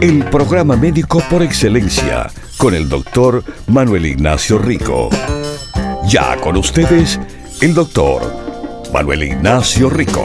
El 0.00 0.24
programa 0.30 0.76
médico 0.76 1.22
por 1.30 1.42
excelencia 1.42 2.30
con 2.58 2.74
el 2.74 2.88
doctor 2.88 3.44
Manuel 3.68 4.06
Ignacio 4.06 4.58
Rico. 4.58 5.08
Ya 6.06 6.36
con 6.40 6.56
ustedes, 6.56 7.18
el 7.60 7.74
doctor 7.74 8.22
Manuel 8.92 9.22
Ignacio 9.22 9.88
Rico. 9.90 10.24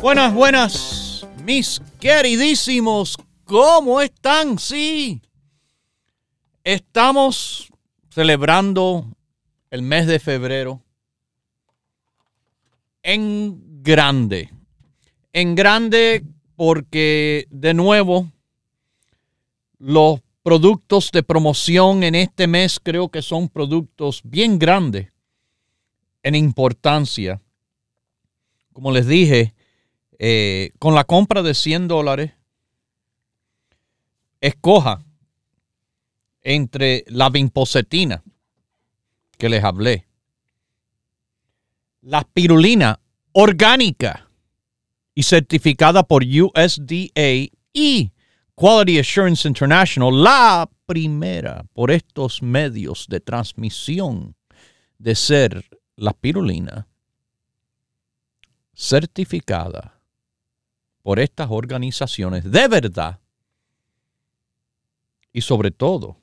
Buenas, 0.00 0.32
buenas, 0.32 1.26
mis 1.44 1.82
queridísimos, 2.00 3.16
¿cómo 3.44 4.00
están? 4.00 4.58
Sí, 4.58 5.20
estamos 6.64 7.68
celebrando 8.10 9.06
el 9.70 9.82
mes 9.82 10.06
de 10.06 10.18
febrero 10.18 10.82
en 13.02 13.67
grande. 13.82 14.50
En 15.32 15.54
grande 15.54 16.24
porque 16.56 17.46
de 17.50 17.74
nuevo 17.74 18.32
los 19.78 20.20
productos 20.42 21.12
de 21.12 21.22
promoción 21.22 22.02
en 22.02 22.14
este 22.14 22.46
mes 22.46 22.80
creo 22.82 23.10
que 23.10 23.22
son 23.22 23.48
productos 23.48 24.22
bien 24.24 24.58
grandes 24.58 25.12
en 26.22 26.34
importancia. 26.34 27.40
Como 28.72 28.90
les 28.90 29.06
dije, 29.06 29.54
eh, 30.18 30.70
con 30.78 30.94
la 30.94 31.04
compra 31.04 31.42
de 31.42 31.54
100 31.54 31.88
dólares, 31.88 32.32
escoja 34.40 35.04
entre 36.42 37.04
la 37.08 37.28
vimpocetina 37.30 38.22
que 39.36 39.48
les 39.48 39.62
hablé, 39.62 40.06
la 42.00 42.24
pirulina 42.24 43.00
orgánica, 43.40 44.28
y 45.14 45.22
certificada 45.22 46.02
por 46.02 46.24
USDA 46.24 47.52
y 47.72 48.10
Quality 48.56 48.98
Assurance 48.98 49.46
International, 49.46 50.24
la 50.24 50.68
primera 50.86 51.64
por 51.72 51.92
estos 51.92 52.42
medios 52.42 53.06
de 53.08 53.20
transmisión 53.20 54.34
de 54.98 55.14
ser 55.14 55.64
la 55.94 56.12
pirulina 56.12 56.88
certificada 58.74 60.00
por 61.02 61.20
estas 61.20 61.46
organizaciones 61.48 62.42
de 62.42 62.66
verdad 62.66 63.20
y 65.32 65.42
sobre 65.42 65.70
todo 65.70 66.16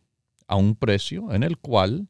a 0.48 0.58
un 0.58 0.76
precio 0.76 1.32
en 1.32 1.44
el 1.44 1.58
cual 1.60 2.10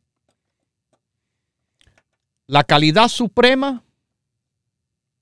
la 2.47 2.63
calidad 2.63 3.07
suprema 3.07 3.84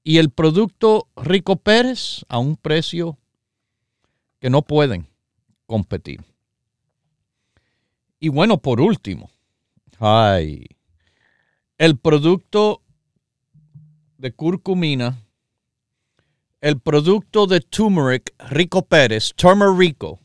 y 0.03 0.17
el 0.17 0.29
producto 0.29 1.07
Rico 1.15 1.55
Pérez 1.55 2.25
a 2.27 2.37
un 2.37 2.57
precio 2.57 3.17
que 4.39 4.49
no 4.49 4.61
pueden 4.61 5.07
competir. 5.65 6.21
Y 8.19 8.29
bueno, 8.29 8.57
por 8.57 8.81
último, 8.81 9.29
ay, 10.00 10.66
el 11.78 11.97
producto 11.97 12.81
de 14.17 14.33
curcumina, 14.33 15.17
el 16.61 16.79
producto 16.79 17.47
de 17.47 17.59
turmeric 17.59 18.33
Rico 18.49 18.85
Pérez, 18.85 19.33
Turmerico, 19.35 20.19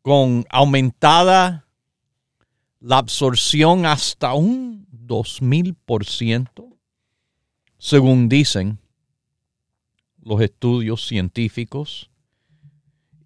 con 0.00 0.44
aumentada 0.50 1.66
la 2.80 2.98
absorción 2.98 3.86
hasta 3.86 4.34
un 4.34 4.86
2000%, 4.90 6.73
según 7.84 8.30
dicen 8.30 8.78
los 10.22 10.40
estudios 10.40 11.06
científicos, 11.06 12.08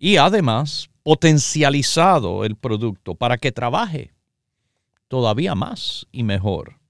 y 0.00 0.16
además 0.16 0.91
potencializado 1.04 2.44
el 2.44 2.56
producto 2.56 3.14
para 3.14 3.38
que 3.38 3.52
trabaje 3.52 4.10
todavía 5.06 5.54
más 5.54 6.08
y 6.10 6.24
mejor, 6.24 6.80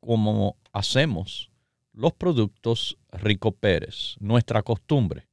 como 0.00 0.58
hacemos 0.74 1.50
los 1.94 2.12
productos 2.12 2.98
Rico 3.12 3.52
Pérez, 3.52 4.16
nuestra 4.20 4.62
costumbre. 4.62 5.26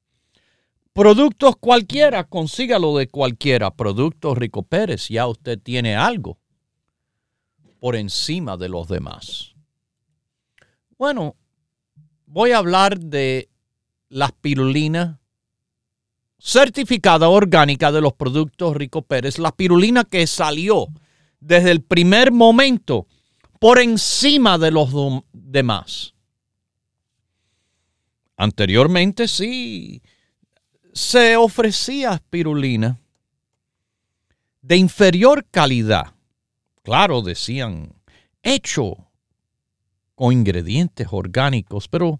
Productos 0.93 1.57
cualquiera, 1.57 2.23
consígalo 2.23 2.95
de 2.95 3.09
cualquiera. 3.09 3.71
Productos 3.71 4.37
Rico 4.37 4.63
Pérez, 4.63 5.09
ya 5.09 5.27
usted 5.27 5.59
tiene 5.59 5.97
algo 5.97 6.37
por 7.81 7.97
encima 7.97 8.55
de 8.55 8.69
los 8.69 8.87
demás. 8.87 9.53
Bueno, 10.97 11.35
voy 12.27 12.51
a 12.51 12.59
hablar 12.59 12.99
de 12.99 13.49
la 14.09 14.29
pirulina 14.29 15.19
certificada 16.37 17.29
orgánica 17.29 17.91
de 17.91 18.01
los 18.01 18.13
productos 18.13 18.75
Rico 18.75 19.01
Pérez, 19.01 19.39
la 19.39 19.51
pirulina 19.51 20.03
que 20.03 20.27
salió 20.27 20.87
desde 21.39 21.71
el 21.71 21.81
primer 21.81 22.31
momento 22.31 23.07
por 23.59 23.79
encima 23.79 24.57
de 24.57 24.71
los 24.71 24.91
demás. 25.33 26.13
Anteriormente 28.35 29.27
sí 29.27 30.03
se 30.93 31.37
ofrecía 31.37 32.21
pirulina 32.29 32.99
de 34.61 34.77
inferior 34.77 35.45
calidad. 35.49 36.13
Claro, 36.83 37.21
decían, 37.21 37.93
hecho 38.43 39.06
con 40.17 40.33
ingredientes 40.33 41.07
orgánicos, 41.11 41.87
pero 41.87 42.19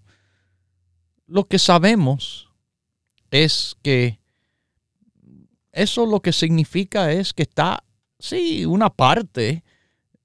lo 1.26 1.48
que 1.48 1.58
sabemos 1.58 2.48
es 3.32 3.76
que 3.82 4.20
eso 5.72 6.06
lo 6.06 6.20
que 6.20 6.32
significa 6.32 7.10
es 7.10 7.34
que 7.34 7.42
está, 7.42 7.82
sí, 8.20 8.64
una 8.66 8.88
parte 8.88 9.64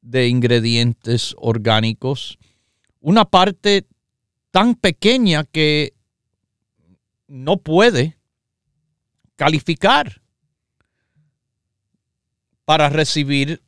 de 0.02 0.28
ingredientes 0.28 1.34
orgánicos, 1.40 2.38
una 3.00 3.26
parte 3.26 3.88
tan 4.52 4.76
pequeña 4.76 5.44
que 5.44 5.96
no 7.28 7.58
puede 7.58 8.20
calificar 9.36 10.22
para 12.66 12.90
recibir 12.90 13.64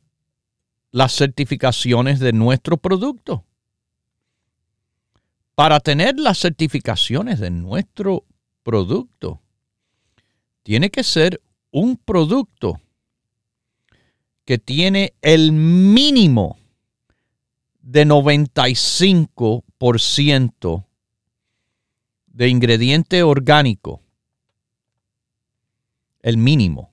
las 0.92 1.12
certificaciones 1.12 2.20
de 2.20 2.32
nuestro 2.32 2.76
producto 2.76 3.45
para 5.56 5.80
tener 5.80 6.20
las 6.20 6.38
certificaciones 6.38 7.40
de 7.40 7.50
nuestro 7.50 8.24
producto, 8.62 9.40
tiene 10.62 10.90
que 10.90 11.02
ser 11.02 11.42
un 11.70 11.96
producto 11.96 12.80
que 14.44 14.58
tiene 14.58 15.14
el 15.22 15.52
mínimo 15.52 16.58
de 17.80 18.06
95% 18.06 20.84
de 22.26 22.48
ingrediente 22.48 23.22
orgánico. 23.22 24.02
El 26.20 26.36
mínimo 26.36 26.92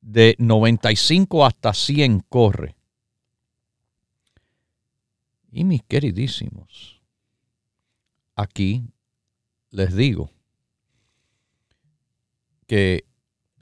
de 0.00 0.34
95 0.38 1.44
hasta 1.44 1.74
100 1.74 2.20
corre. 2.20 2.74
Y 5.52 5.64
mis 5.64 5.82
queridísimos, 5.82 6.99
aquí 8.40 8.84
les 9.70 9.94
digo 9.94 10.30
que 12.66 13.04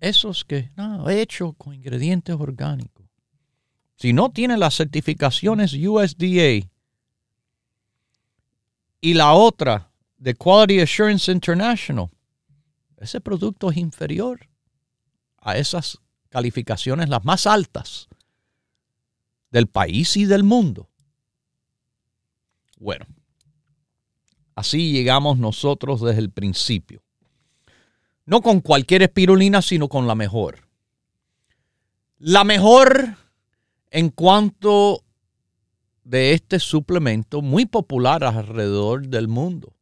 esos 0.01 0.45
que 0.45 0.71
no, 0.77 1.09
hecho 1.09 1.53
con 1.55 1.75
ingredientes 1.75 2.37
orgánicos, 2.39 3.07
si 3.97 4.13
no 4.13 4.31
tienen 4.31 4.61
las 4.61 4.77
certificaciones 4.77 5.75
USDA 5.75 6.69
y 9.01 9.15
la 9.15 9.33
otra 9.33 9.91
de 10.17 10.35
Quality 10.35 10.81
Assurance 10.81 11.31
International, 11.33 12.11
ese 12.97 13.21
producto 13.21 13.71
es 13.71 13.77
inferior 13.77 14.49
a 15.39 15.57
esas 15.57 15.99
calificaciones 16.29 17.09
las 17.09 17.25
más 17.25 17.47
altas 17.47 18.09
del 19.51 19.67
país 19.67 20.17
y 20.17 20.27
del 20.27 20.45
mundo. 20.45 20.89
Bueno, 22.79 23.07
Así 24.59 24.91
llegamos 24.91 25.39
nosotros 25.39 26.01
desde 26.01 26.19
el 26.19 26.33
principio. 26.33 27.01
No 28.27 28.43
con 28.43 28.61
cualquier 28.61 29.03
espirulina, 29.03 29.63
sino 29.63 29.89
con 29.89 30.09
la 30.09 30.17
mejor. 30.17 30.67
La 32.19 32.43
mejor 32.43 33.15
en 33.93 34.09
cuanto 34.11 35.05
de 36.03 36.33
este 36.33 36.59
suplemento 36.59 37.41
muy 37.41 37.67
popular 37.67 38.25
alrededor 38.25 39.07
del 39.07 39.29
mundo. 39.29 39.77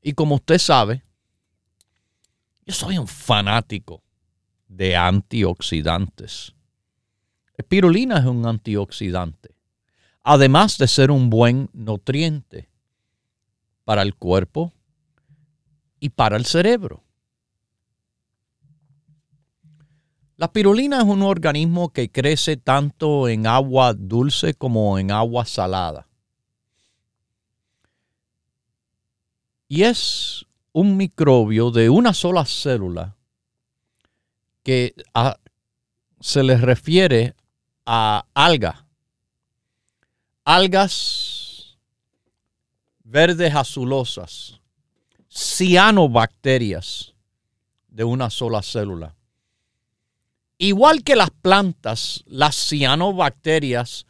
Y 0.00 0.12
como 0.12 0.36
usted 0.36 0.58
sabe, 0.58 1.02
yo 2.64 2.72
soy 2.72 2.96
un 2.96 3.08
fanático 3.08 4.04
de 4.68 4.94
antioxidantes. 4.94 6.54
Espirulina 7.56 8.20
es 8.20 8.24
un 8.24 8.46
antioxidante, 8.46 9.56
además 10.22 10.78
de 10.78 10.88
ser 10.88 11.10
un 11.10 11.30
buen 11.30 11.70
nutriente 11.72 12.68
para 13.84 14.02
el 14.02 14.14
cuerpo 14.14 14.72
y 15.98 16.10
para 16.10 16.36
el 16.36 16.46
cerebro. 16.46 17.02
La 20.36 20.46
espirulina 20.46 20.98
es 20.98 21.04
un 21.04 21.22
organismo 21.22 21.92
que 21.92 22.10
crece 22.10 22.56
tanto 22.56 23.28
en 23.28 23.46
agua 23.46 23.92
dulce 23.92 24.54
como 24.54 24.98
en 24.98 25.10
agua 25.10 25.44
salada. 25.44 26.08
Y 29.68 29.82
es 29.82 30.46
un 30.72 30.96
microbio 30.96 31.70
de 31.70 31.90
una 31.90 32.14
sola 32.14 32.44
célula 32.46 33.16
que 34.62 34.94
se 36.20 36.42
le 36.42 36.56
refiere 36.56 37.34
a 37.84 38.24
alga. 38.34 38.86
Algas 40.44 41.78
verdes 43.04 43.54
azulosas, 43.54 44.60
cianobacterias 45.28 47.14
de 47.88 48.04
una 48.04 48.30
sola 48.30 48.62
célula. 48.62 49.16
Igual 50.58 51.02
que 51.02 51.16
las 51.16 51.30
plantas, 51.30 52.22
las 52.26 52.54
cianobacterias 52.54 54.06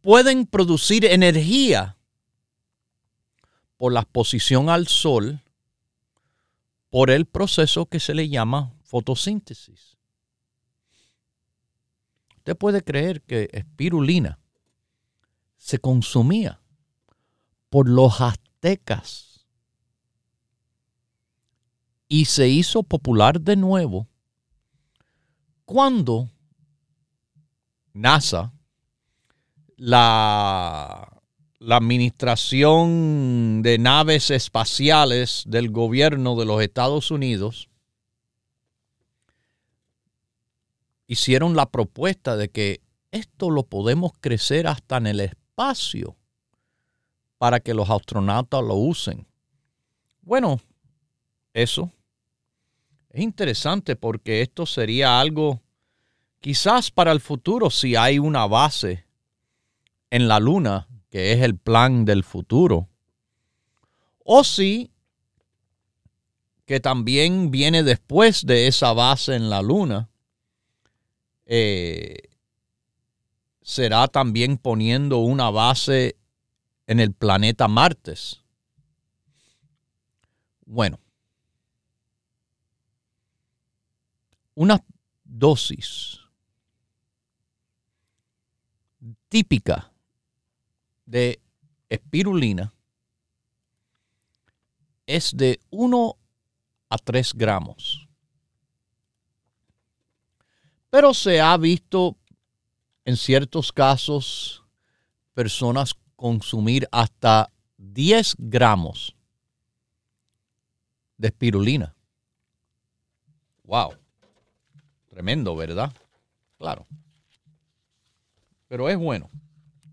pueden 0.00 0.46
producir 0.46 1.04
energía 1.04 1.96
por 3.76 3.92
la 3.92 4.00
exposición 4.00 4.68
al 4.68 4.86
sol 4.86 5.40
por 6.90 7.10
el 7.10 7.26
proceso 7.26 7.86
que 7.86 7.98
se 7.98 8.14
le 8.14 8.28
llama 8.28 8.72
fotosíntesis. 8.84 9.96
Usted 12.36 12.56
puede 12.56 12.84
creer 12.84 13.22
que 13.22 13.48
espirulina 13.52 14.38
se 15.64 15.78
consumía 15.78 16.60
por 17.70 17.88
los 17.88 18.20
aztecas. 18.20 19.46
Y 22.06 22.26
se 22.26 22.50
hizo 22.50 22.82
popular 22.82 23.40
de 23.40 23.56
nuevo 23.56 24.06
cuando 25.64 26.28
NASA, 27.94 28.52
la 29.76 31.22
la 31.60 31.76
administración 31.76 33.62
de 33.62 33.78
naves 33.78 34.30
espaciales 34.30 35.44
del 35.46 35.70
gobierno 35.70 36.36
de 36.36 36.44
los 36.44 36.60
Estados 36.60 37.10
Unidos 37.10 37.70
hicieron 41.06 41.56
la 41.56 41.70
propuesta 41.70 42.36
de 42.36 42.50
que 42.50 42.82
esto 43.12 43.48
lo 43.48 43.62
podemos 43.62 44.12
crecer 44.20 44.66
hasta 44.66 44.98
en 44.98 45.06
el 45.06 45.20
espacio 45.20 45.43
para 47.38 47.60
que 47.60 47.74
los 47.74 47.88
astronautas 47.90 48.62
lo 48.62 48.74
usen. 48.74 49.26
Bueno, 50.22 50.60
eso 51.52 51.90
es 53.10 53.22
interesante 53.22 53.96
porque 53.96 54.42
esto 54.42 54.66
sería 54.66 55.20
algo 55.20 55.60
quizás 56.40 56.90
para 56.90 57.12
el 57.12 57.20
futuro 57.20 57.70
si 57.70 57.96
hay 57.96 58.18
una 58.18 58.46
base 58.46 59.06
en 60.10 60.28
la 60.28 60.40
luna 60.40 60.88
que 61.10 61.32
es 61.32 61.42
el 61.42 61.56
plan 61.56 62.04
del 62.04 62.24
futuro. 62.24 62.88
O 64.24 64.42
si 64.42 64.90
que 66.64 66.80
también 66.80 67.50
viene 67.50 67.82
después 67.82 68.46
de 68.46 68.66
esa 68.66 68.92
base 68.92 69.34
en 69.34 69.50
la 69.50 69.62
luna, 69.62 70.08
eh, 71.46 72.30
será 73.64 74.06
también 74.08 74.58
poniendo 74.58 75.18
una 75.18 75.50
base 75.50 76.16
en 76.86 77.00
el 77.00 77.14
planeta 77.14 77.66
Martes. 77.66 78.42
Bueno, 80.66 81.00
una 84.54 84.84
dosis 85.24 86.20
típica 89.30 89.90
de 91.06 91.40
espirulina 91.88 92.72
es 95.06 95.34
de 95.34 95.58
1 95.70 96.16
a 96.90 96.98
3 96.98 97.32
gramos. 97.34 98.06
Pero 100.90 101.14
se 101.14 101.40
ha 101.40 101.56
visto 101.56 102.18
en 103.04 103.16
ciertos 103.16 103.72
casos 103.72 104.64
personas 105.34 105.94
consumir 106.16 106.88
hasta 106.90 107.50
10 107.76 108.36
gramos 108.38 109.14
de 111.18 111.28
espirulina. 111.28 111.94
Wow. 113.64 113.94
Tremendo, 115.10 115.54
¿verdad? 115.56 115.92
Claro. 116.58 116.86
Pero 118.68 118.88
es 118.88 118.96
bueno. 118.96 119.30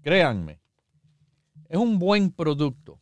Créanme. 0.01 0.59
Es 1.69 1.77
un 1.77 1.99
buen 1.99 2.31
producto 2.31 2.99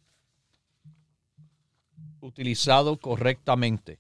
utilizado 2.20 2.98
correctamente. 3.00 4.00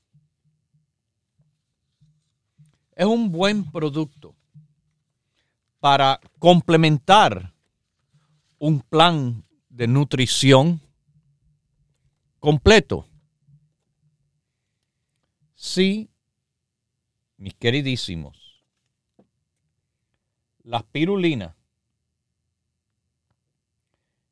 Es 2.95 3.05
un 3.05 3.31
buen 3.31 3.63
producto 3.71 4.35
para 5.79 6.19
complementar 6.39 7.53
un 8.57 8.81
plan 8.81 9.43
de 9.69 9.87
nutrición 9.87 10.81
completo. 12.39 13.05
Sí, 15.55 16.09
mis 17.37 17.53
queridísimos, 17.53 18.63
la 20.63 20.77
espirulina 20.77 21.55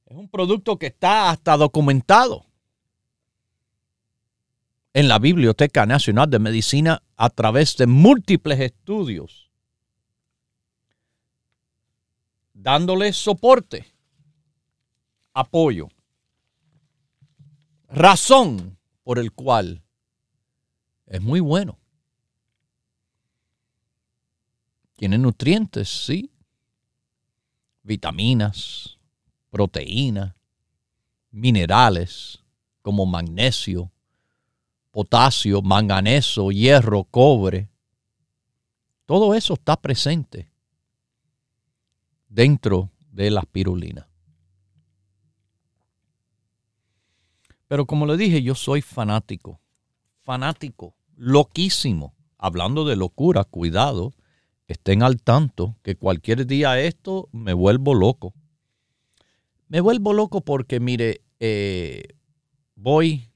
es 0.05 0.15
un 0.15 0.29
producto 0.29 0.77
que 0.77 0.87
está 0.87 1.29
hasta 1.29 1.57
documentado 1.57 2.45
en 4.93 5.07
la 5.07 5.19
Biblioteca 5.19 5.85
Nacional 5.85 6.29
de 6.29 6.39
Medicina 6.39 7.03
a 7.17 7.29
través 7.29 7.77
de 7.77 7.87
múltiples 7.87 8.59
estudios, 8.59 9.46
dándole 12.57 13.13
soporte, 13.13 13.85
apoyo, 15.33 15.89
razón 17.87 18.79
por 19.03 19.19
el 19.19 19.31
cual 19.31 19.83
es 21.05 21.21
muy 21.21 21.39
bueno. 21.39 21.77
Tiene 24.95 25.19
nutrientes, 25.19 25.87
sí, 25.87 26.31
vitaminas, 27.83 28.97
proteínas, 29.51 30.33
minerales 31.29 32.43
como 32.81 33.05
magnesio, 33.05 33.91
potasio, 34.89 35.61
manganeso, 35.61 36.49
hierro, 36.49 37.03
cobre. 37.03 37.69
Todo 39.05 39.35
eso 39.35 39.53
está 39.53 39.79
presente 39.79 40.56
dentro 42.37 42.91
de 43.11 43.31
la 43.31 43.39
espirulina. 43.39 44.07
Pero 47.67 47.87
como 47.87 48.05
le 48.05 48.15
dije, 48.15 48.43
yo 48.43 48.53
soy 48.53 48.83
fanático, 48.83 49.59
fanático, 50.21 50.95
loquísimo. 51.15 52.13
Hablando 52.37 52.85
de 52.85 52.95
locura, 52.95 53.43
cuidado, 53.43 54.13
estén 54.67 55.01
al 55.01 55.19
tanto 55.23 55.77
que 55.81 55.95
cualquier 55.95 56.45
día 56.45 56.79
esto 56.79 57.27
me 57.31 57.53
vuelvo 57.53 57.95
loco. 57.95 58.35
Me 59.67 59.81
vuelvo 59.81 60.13
loco 60.13 60.41
porque, 60.41 60.79
mire, 60.79 61.21
eh, 61.39 62.03
voy, 62.75 63.31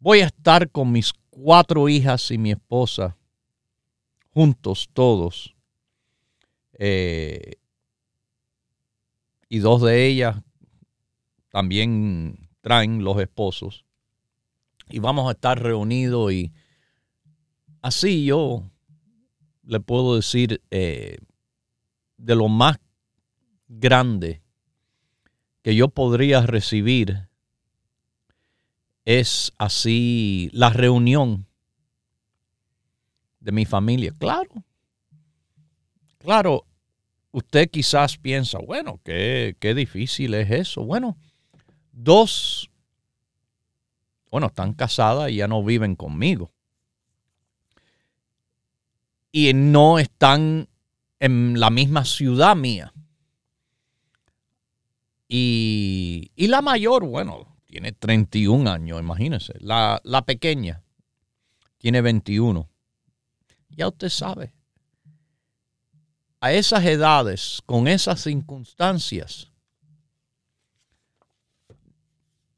voy 0.00 0.22
a 0.22 0.26
estar 0.26 0.72
con 0.72 0.90
mis 0.90 1.12
cuatro 1.30 1.88
hijas 1.88 2.32
y 2.32 2.38
mi 2.38 2.50
esposa, 2.50 3.16
juntos 4.34 4.90
todos. 4.92 5.55
Eh, 6.78 7.52
y 9.48 9.58
dos 9.58 9.82
de 9.82 10.06
ellas 10.06 10.36
también 11.50 12.48
traen 12.60 13.04
los 13.04 13.18
esposos 13.20 13.84
y 14.88 14.98
vamos 14.98 15.28
a 15.28 15.32
estar 15.32 15.62
reunidos 15.62 16.32
y 16.32 16.52
así 17.82 18.24
yo 18.26 18.70
le 19.62 19.80
puedo 19.80 20.16
decir 20.16 20.62
eh, 20.70 21.18
de 22.16 22.36
lo 22.36 22.48
más 22.48 22.78
grande 23.68 24.42
que 25.62 25.74
yo 25.74 25.88
podría 25.88 26.42
recibir 26.42 27.28
es 29.04 29.52
así 29.58 30.50
la 30.52 30.70
reunión 30.70 31.46
de 33.40 33.52
mi 33.52 33.64
familia. 33.64 34.12
Claro, 34.18 34.50
claro, 36.18 36.66
usted 37.32 37.70
quizás 37.70 38.16
piensa, 38.18 38.58
bueno, 38.58 39.00
qué, 39.04 39.56
qué 39.60 39.74
difícil 39.74 40.34
es 40.34 40.50
eso. 40.50 40.84
Bueno, 40.84 41.16
dos, 41.92 42.70
bueno, 44.30 44.48
están 44.48 44.72
casadas 44.74 45.30
y 45.30 45.36
ya 45.36 45.48
no 45.48 45.62
viven 45.62 45.96
conmigo. 45.96 46.52
Y 49.32 49.52
no 49.52 49.98
están 49.98 50.68
en 51.20 51.60
la 51.60 51.70
misma 51.70 52.04
ciudad 52.04 52.56
mía. 52.56 52.92
Y, 55.28 56.30
y 56.36 56.46
la 56.46 56.62
mayor, 56.62 57.04
bueno, 57.04 57.56
tiene 57.66 57.92
31 57.92 58.70
años, 58.70 59.00
imagínense. 59.00 59.52
La, 59.58 60.00
la 60.04 60.24
pequeña 60.24 60.82
tiene 61.78 62.00
21. 62.00 62.68
Ya 63.70 63.88
usted 63.88 64.08
sabe. 64.08 64.55
A 66.46 66.52
esas 66.52 66.84
edades, 66.84 67.60
con 67.66 67.88
esas 67.88 68.20
circunstancias, 68.20 69.50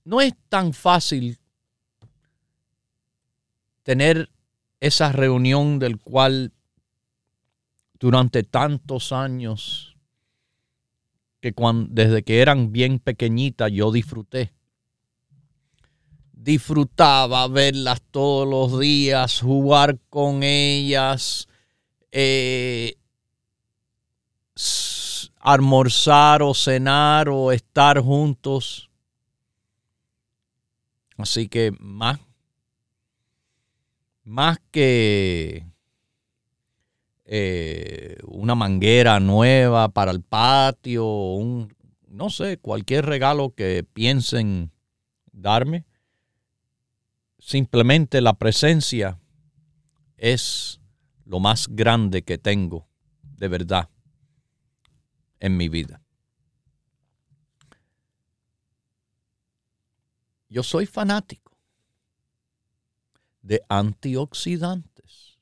no 0.04 0.21
es 0.21 0.35
tan 0.50 0.75
fácil 0.75 1.38
tener 3.85 4.28
esa 4.78 5.11
reunión 5.11 5.78
del 5.78 5.99
cual 5.99 6.52
durante 7.99 8.42
tantos 8.42 9.11
años 9.11 9.97
que 11.40 11.54
cuando, 11.54 11.88
desde 11.90 12.23
que 12.23 12.42
eran 12.42 12.71
bien 12.73 12.99
pequeñitas 12.99 13.73
yo 13.73 13.90
disfruté. 13.90 14.52
Disfrutaba 16.35 17.49
verlas 17.49 18.02
todos 18.11 18.47
los 18.47 18.78
días, 18.78 19.40
jugar 19.40 19.99
con 20.11 20.42
ellas, 20.42 21.49
eh, 22.12 22.98
almorzar 25.41 26.43
o 26.43 26.55
cenar 26.55 27.29
o 27.29 27.53
estar 27.53 28.00
juntos. 28.00 28.91
Así 31.17 31.49
que 31.49 31.73
más, 31.81 32.21
más 34.25 34.59
que 34.71 35.67
eh, 37.25 38.17
una 38.25 38.55
manguera 38.55 39.21
nueva 39.21 39.88
para 39.88 40.12
el 40.12 40.23
patio, 40.23 41.05
un, 41.07 41.75
no 42.07 42.31
sé, 42.31 42.59
cualquier 42.59 43.07
regalo 43.07 43.55
que 43.55 43.85
piensen 43.85 44.71
darme. 45.33 45.85
Simplemente 47.38 48.21
la 48.21 48.35
presencia 48.35 49.19
es 50.17 50.81
lo 51.25 51.41
más 51.41 51.69
grande 51.69 52.23
que 52.23 52.38
tengo, 52.38 52.88
de 53.23 53.49
verdad, 53.49 53.88
en 55.40 55.57
mi 55.57 55.68
vida. 55.68 56.02
Yo 60.49 60.62
soy 60.62 60.87
fanático 60.87 61.57
de 63.42 63.62
antioxidantes. 63.68 65.38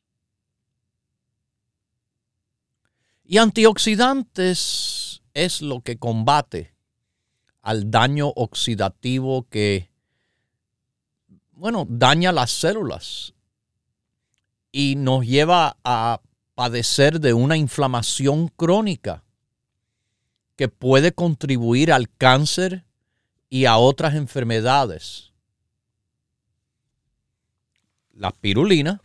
Y 3.24 3.38
antioxidantes 3.38 5.22
es 5.34 5.60
lo 5.60 5.80
que 5.80 5.98
combate 5.98 6.74
al 7.62 7.90
daño 7.90 8.28
oxidativo 8.28 9.48
que, 9.48 9.90
bueno, 11.52 11.86
daña 11.88 12.30
las 12.30 12.52
células 12.52 13.34
y 14.70 14.94
nos 14.96 15.26
lleva 15.26 15.76
a 15.82 16.20
padecer 16.54 17.20
de 17.20 17.34
una 17.34 17.56
inflamación 17.56 18.48
crónica 18.48 19.25
que 20.56 20.68
puede 20.68 21.12
contribuir 21.12 21.92
al 21.92 22.08
cáncer 22.08 22.84
y 23.48 23.66
a 23.66 23.76
otras 23.76 24.14
enfermedades. 24.14 25.32
La 28.12 28.30
pirulina 28.30 29.02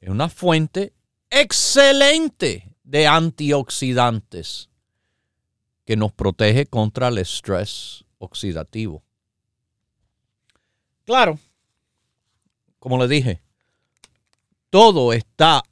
es 0.00 0.08
una 0.08 0.28
fuente 0.28 0.92
excelente 1.30 2.72
de 2.84 3.06
antioxidantes 3.08 4.70
que 5.84 5.96
nos 5.96 6.12
protege 6.12 6.66
contra 6.66 7.08
el 7.08 7.18
estrés 7.18 8.04
oxidativo. 8.18 9.02
Claro, 11.04 11.38
como 12.78 12.98
le 12.98 13.08
dije, 13.08 13.40
todo 14.70 15.12
está 15.12 15.64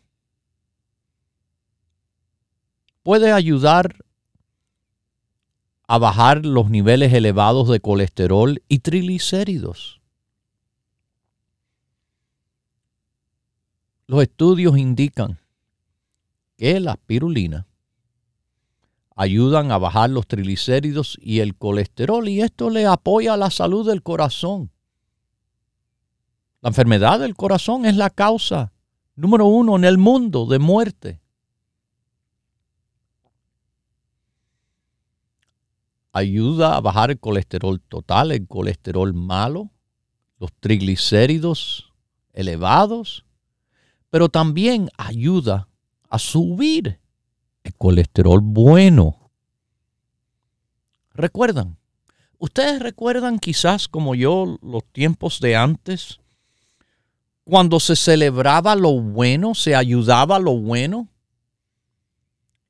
Puede 3.03 3.31
ayudar 3.31 3.95
a 5.87 5.97
bajar 5.97 6.45
los 6.45 6.69
niveles 6.69 7.13
elevados 7.13 7.67
de 7.67 7.79
colesterol 7.79 8.61
y 8.67 8.79
triglicéridos. 8.79 9.98
Los 14.09 14.23
estudios 14.23 14.75
indican 14.75 15.37
que 16.57 16.79
la 16.79 16.93
espirulina 16.93 17.67
ayudan 19.15 19.71
a 19.71 19.77
bajar 19.77 20.09
los 20.09 20.25
triglicéridos 20.25 21.15
y 21.21 21.41
el 21.41 21.55
colesterol 21.55 22.27
y 22.27 22.41
esto 22.41 22.71
le 22.71 22.87
apoya 22.87 23.37
la 23.37 23.51
salud 23.51 23.87
del 23.87 24.01
corazón. 24.01 24.71
La 26.61 26.69
enfermedad 26.69 27.19
del 27.19 27.35
corazón 27.35 27.85
es 27.85 27.97
la 27.97 28.09
causa 28.09 28.73
número 29.15 29.45
uno 29.45 29.75
en 29.75 29.83
el 29.83 29.99
mundo 29.99 30.47
de 30.47 30.57
muerte. 30.57 31.21
Ayuda 36.13 36.77
a 36.77 36.81
bajar 36.81 37.11
el 37.11 37.19
colesterol 37.19 37.79
total, 37.79 38.31
el 38.31 38.47
colesterol 38.47 39.13
malo, 39.13 39.69
los 40.39 40.51
triglicéridos 40.53 41.93
elevados, 42.33 43.23
pero 44.09 44.29
también 44.29 44.89
ayuda 44.97 45.67
a 46.09 46.19
subir 46.19 46.99
el 47.63 47.75
colesterol 47.75 48.39
bueno. 48.41 49.31
¿Recuerdan? 51.13 51.77
¿Ustedes 52.37 52.79
recuerdan 52.79 53.37
quizás 53.39 53.87
como 53.87 54.15
yo 54.15 54.57
los 54.61 54.85
tiempos 54.91 55.39
de 55.41 55.55
antes? 55.55 56.19
Cuando 57.43 57.79
se 57.79 57.95
celebraba 57.95 58.75
lo 58.75 58.99
bueno, 59.01 59.55
se 59.55 59.75
ayudaba 59.75 60.39
lo 60.39 60.55
bueno 60.55 61.09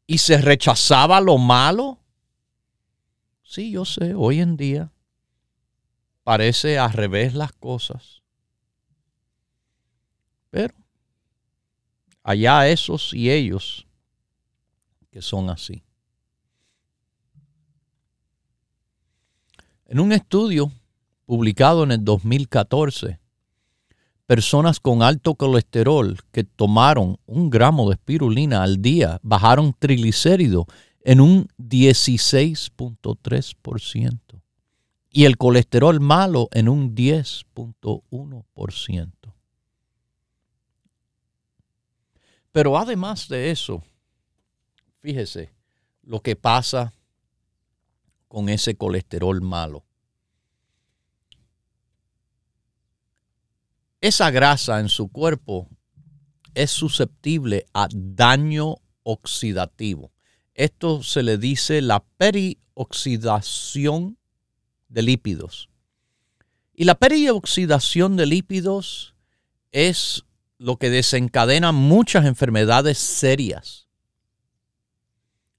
y 0.08 0.18
se 0.18 0.40
rechazaba 0.40 1.22
lo 1.22 1.38
malo. 1.38 2.00
Sí, 3.44 3.72
yo 3.72 3.86
sé, 3.86 4.16
hoy 4.16 4.40
en 4.40 4.58
día 4.58 4.92
parece 6.24 6.80
al 6.80 6.94
revés 6.94 7.34
las 7.34 7.52
cosas. 7.54 8.24
Pero 10.50 10.79
allá 12.24 12.68
esos 12.68 13.14
y 13.14 13.30
ellos 13.30 13.86
que 15.12 15.22
son 15.22 15.50
así. 15.50 15.84
En 19.86 20.00
un 20.00 20.12
estudio 20.12 20.72
publicado 21.26 21.84
en 21.84 21.92
el 21.92 22.06
2014, 22.06 23.20
personas 24.28 24.80
con 24.80 25.02
alto 25.02 25.34
colesterol 25.34 26.20
que 26.32 26.44
tomaron 26.44 27.18
un 27.26 27.50
gramo 27.50 27.90
de 27.90 27.96
espirulina 27.96 28.62
al 28.62 28.80
día 28.82 29.20
bajaron 29.24 29.74
triglicéridos 29.78 30.66
en 31.02 31.22
un 31.22 31.48
16.3% 31.58 34.20
y 35.12 35.26
el 35.26 35.38
colesterol 35.38 36.00
malo 36.00 36.50
en 36.52 36.70
un 36.70 36.96
10.1%. 36.96 39.12
Pero 42.60 42.78
además 42.78 43.30
de 43.30 43.52
eso, 43.52 43.82
fíjese 45.00 45.50
lo 46.04 46.20
que 46.20 46.36
pasa 46.36 46.92
con 48.28 48.50
ese 48.50 48.76
colesterol 48.76 49.40
malo. 49.40 49.86
Esa 54.02 54.30
grasa 54.30 54.82
en 54.82 54.90
su 54.90 55.08
cuerpo 55.08 55.70
es 56.54 56.70
susceptible 56.70 57.66
a 57.74 57.88
daño 57.94 58.76
oxidativo. 59.04 60.12
Esto 60.54 61.02
se 61.02 61.24
le 61.24 61.38
dice 61.38 61.82
la 61.82 62.04
perioxidación 62.18 64.18
de 64.90 65.02
lípidos. 65.02 65.70
Y 66.74 66.84
la 66.84 66.96
perioxidación 66.96 68.18
de 68.18 68.26
lípidos 68.26 69.16
es 69.72 70.26
lo 70.60 70.78
que 70.78 70.90
desencadena 70.90 71.72
muchas 71.72 72.26
enfermedades 72.26 72.98
serias. 72.98 73.88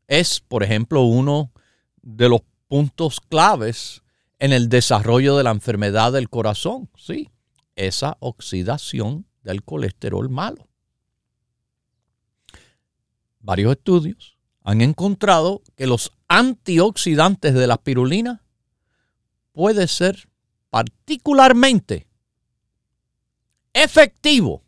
Es, 0.07 0.41
por 0.41 0.63
ejemplo, 0.63 1.03
uno 1.03 1.53
de 2.03 2.29
los 2.29 2.43
puntos 2.69 3.21
claves 3.21 4.03
en 4.39 4.53
el 4.53 4.69
desarrollo 4.69 5.37
de 5.37 5.45
la 5.45 5.51
enfermedad 5.51 6.13
del 6.13 6.29
corazón, 6.29 6.91
sí, 6.97 7.31
esa 7.77 8.19
oxidación 8.21 9.27
del 9.43 9.65
colesterol 9.65 10.29
malo. 10.29 10.69
Varios 13.41 13.73
estudios 13.73 14.37
han 14.63 14.83
encontrado 14.83 15.63
que 15.77 15.87
los 15.87 16.13
antioxidantes 16.29 17.55
de 17.55 17.67
la 17.67 17.75
espirulina 17.75 18.45
puede 19.53 19.89
ser 19.89 20.29
particularmente 20.69 22.07
efectivo 23.73 24.63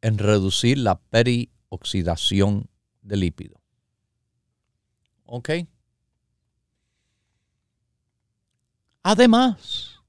en 0.00 0.18
reducir 0.18 0.78
la 0.78 0.98
perioxidación 1.00 2.68
de 3.02 3.16
lípido. 3.16 3.60
¿Ok? 5.24 5.50
Además, 9.02 10.00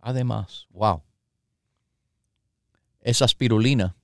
además, 0.00 0.66
wow, 0.70 1.02
esa 3.00 3.24
espirulina 3.24 3.96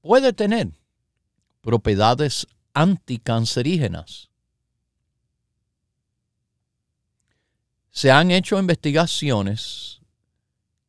puede 0.00 0.32
tener 0.32 0.70
propiedades 1.60 2.46
anticancerígenas. 2.74 4.30
Se 7.90 8.10
han 8.10 8.30
hecho 8.30 8.58
investigaciones 8.58 10.00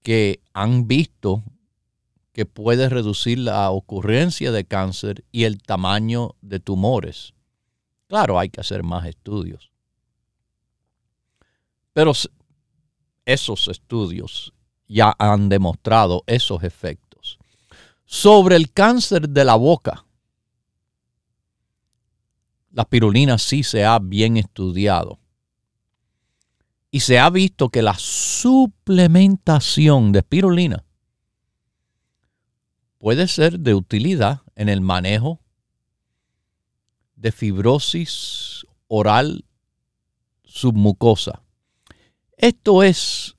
que 0.08 0.40
han 0.54 0.88
visto 0.88 1.44
que 2.32 2.46
puede 2.46 2.88
reducir 2.88 3.40
la 3.40 3.70
ocurrencia 3.72 4.54
de 4.54 4.64
cáncer 4.64 5.26
y 5.34 5.44
el 5.44 5.62
tamaño 5.62 6.38
de 6.40 6.62
tumores. 6.62 7.34
Claro, 8.08 8.40
hay 8.40 8.48
que 8.48 8.62
hacer 8.62 8.84
más 8.84 9.06
estudios. 9.06 9.70
Pero 11.92 12.14
esos 13.26 13.68
estudios 13.68 14.54
ya 14.88 15.14
han 15.20 15.50
demostrado 15.50 16.24
esos 16.26 16.64
efectos. 16.64 17.38
Sobre 18.06 18.56
el 18.56 18.72
cáncer 18.72 19.28
de 19.28 19.44
la 19.44 19.56
boca, 19.56 20.06
la 22.72 22.86
pirulina 22.86 23.38
sí 23.38 23.62
se 23.62 23.84
ha 23.84 24.00
bien 24.00 24.38
estudiado. 24.38 25.20
Y 26.98 27.00
se 27.00 27.20
ha 27.20 27.30
visto 27.30 27.70
que 27.70 27.84
la 27.84 27.96
suplementación 28.00 30.12
de 30.12 30.18
espirulina 30.18 30.84
puede 32.98 33.28
ser 33.28 33.60
de 33.60 33.76
utilidad 33.76 34.42
en 34.56 34.68
el 34.68 34.82
manejo 34.82 35.40
de 37.16 37.32
fibrosis 37.32 38.66
oral 38.88 39.46
submucosa. 40.44 41.44
Esto 42.36 42.82
es 42.82 43.38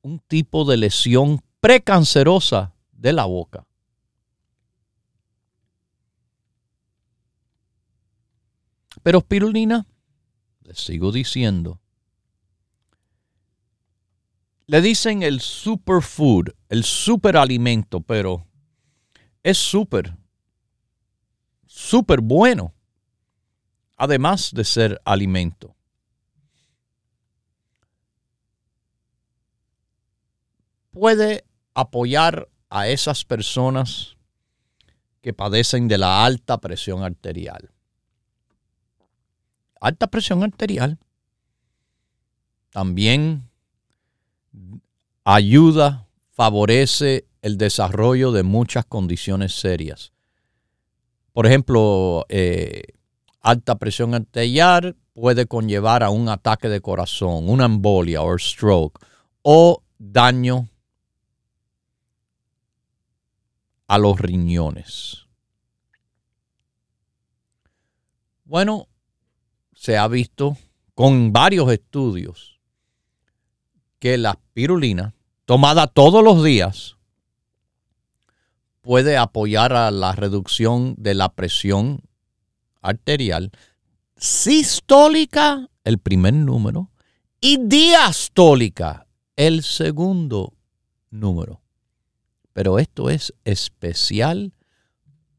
un 0.00 0.20
tipo 0.20 0.64
de 0.64 0.78
lesión 0.78 1.42
precancerosa 1.60 2.72
de 2.92 3.12
la 3.12 3.26
boca. 3.26 3.66
Pero 9.02 9.18
espirulina, 9.18 9.86
les 10.62 10.78
sigo 10.78 11.12
diciendo, 11.12 11.82
le 14.68 14.82
dicen 14.82 15.22
el 15.22 15.40
superfood, 15.40 16.50
el 16.68 16.84
superalimento, 16.84 18.02
pero 18.02 18.46
es 19.42 19.56
súper, 19.56 20.14
súper 21.64 22.20
bueno, 22.20 22.74
además 23.96 24.50
de 24.52 24.64
ser 24.64 25.00
alimento. 25.06 25.74
Puede 30.90 31.46
apoyar 31.72 32.50
a 32.68 32.88
esas 32.88 33.24
personas 33.24 34.18
que 35.22 35.32
padecen 35.32 35.88
de 35.88 35.96
la 35.96 36.26
alta 36.26 36.58
presión 36.58 37.02
arterial. 37.02 37.70
Alta 39.80 40.08
presión 40.08 40.42
arterial 40.42 40.98
también 42.68 43.47
ayuda, 45.24 46.08
favorece 46.30 47.26
el 47.42 47.58
desarrollo 47.58 48.32
de 48.32 48.42
muchas 48.42 48.84
condiciones 48.84 49.54
serias. 49.54 50.12
Por 51.32 51.46
ejemplo, 51.46 52.26
eh, 52.28 52.82
alta 53.40 53.78
presión 53.78 54.14
arterial 54.14 54.96
puede 55.14 55.46
conllevar 55.46 56.02
a 56.02 56.10
un 56.10 56.28
ataque 56.28 56.68
de 56.68 56.80
corazón, 56.80 57.48
una 57.48 57.66
embolia 57.66 58.22
o 58.22 58.38
stroke 58.38 58.98
o 59.42 59.82
daño 59.98 60.68
a 63.86 63.98
los 63.98 64.20
riñones. 64.20 65.26
Bueno, 68.44 68.88
se 69.74 69.96
ha 69.96 70.08
visto 70.08 70.56
con 70.94 71.32
varios 71.32 71.70
estudios 71.70 72.57
que 73.98 74.18
la 74.18 74.30
espirulina, 74.30 75.14
tomada 75.44 75.86
todos 75.86 76.22
los 76.22 76.44
días, 76.44 76.96
puede 78.80 79.16
apoyar 79.16 79.72
a 79.72 79.90
la 79.90 80.12
reducción 80.12 80.94
de 80.96 81.14
la 81.14 81.28
presión 81.30 82.00
arterial, 82.80 83.50
sistólica, 84.16 85.68
el 85.84 85.98
primer 85.98 86.34
número, 86.34 86.90
y 87.40 87.58
diastólica, 87.58 89.06
el 89.36 89.62
segundo 89.62 90.54
número. 91.10 91.60
Pero 92.52 92.78
esto 92.78 93.10
es 93.10 93.34
especial 93.44 94.52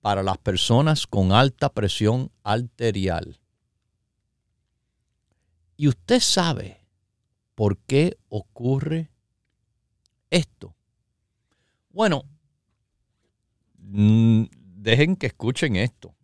para 0.02 0.24
las 0.24 0.38
personas 0.38 1.08
con 1.08 1.32
alta 1.32 1.70
presión 1.70 2.32
arterial. 2.44 3.40
Y 5.76 5.88
usted 5.88 6.20
sabe 6.20 6.79
por 7.60 7.78
qué 7.78 8.18
ocurre 8.30 9.12
esto. 10.30 10.78
Bueno, 11.90 12.24
mm, 13.80 14.44
dejen 14.78 15.18
que 15.18 15.28
escuchen 15.28 15.76
esto. 15.76 16.16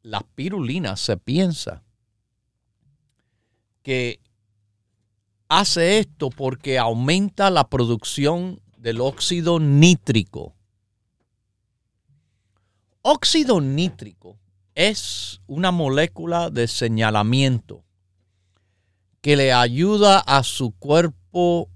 La 0.00 0.22
pirulina 0.22 0.96
se 0.96 1.18
piensa 1.18 1.84
que 3.82 4.18
hace 5.46 5.98
esto 5.98 6.30
porque 6.30 6.78
aumenta 6.78 7.50
la 7.50 7.68
producción 7.68 8.62
del 8.78 9.02
óxido 9.02 9.60
nítrico. 9.60 10.56
Óxido 13.02 13.60
nítrico 13.60 14.38
es 14.74 15.42
una 15.46 15.70
molécula 15.70 16.48
de 16.48 16.66
señalamiento 16.66 17.84
que 19.22 19.36
le 19.36 19.52
ayuda 19.52 20.18
a 20.18 20.42
su 20.42 20.72
cuerpo, 20.72 21.70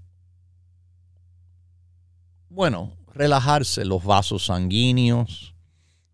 bueno, 2.49 2.97
relajarse 3.13 3.85
los 3.85 4.03
vasos 4.03 4.45
sanguíneos 4.47 5.55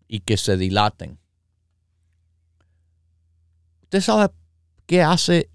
y 0.06 0.20
que 0.20 0.36
se 0.36 0.56
dilaten. 0.56 1.18
¿Usted 3.82 4.00
sabe 4.00 4.32
qué 4.86 5.02
hace 5.02 5.50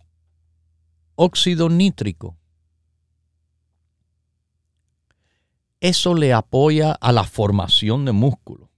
óxido 1.15 1.69
nítrico? 1.69 2.37
Eso 5.79 6.13
le 6.13 6.33
apoya 6.33 6.91
a 6.91 7.13
la 7.13 7.23
formación 7.23 8.03
de 8.03 8.11
músculo. 8.11 8.69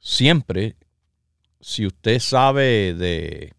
Siempre, 0.00 0.76
si 1.60 1.86
usted 1.86 2.18
sabe 2.18 2.94
de 2.94 3.54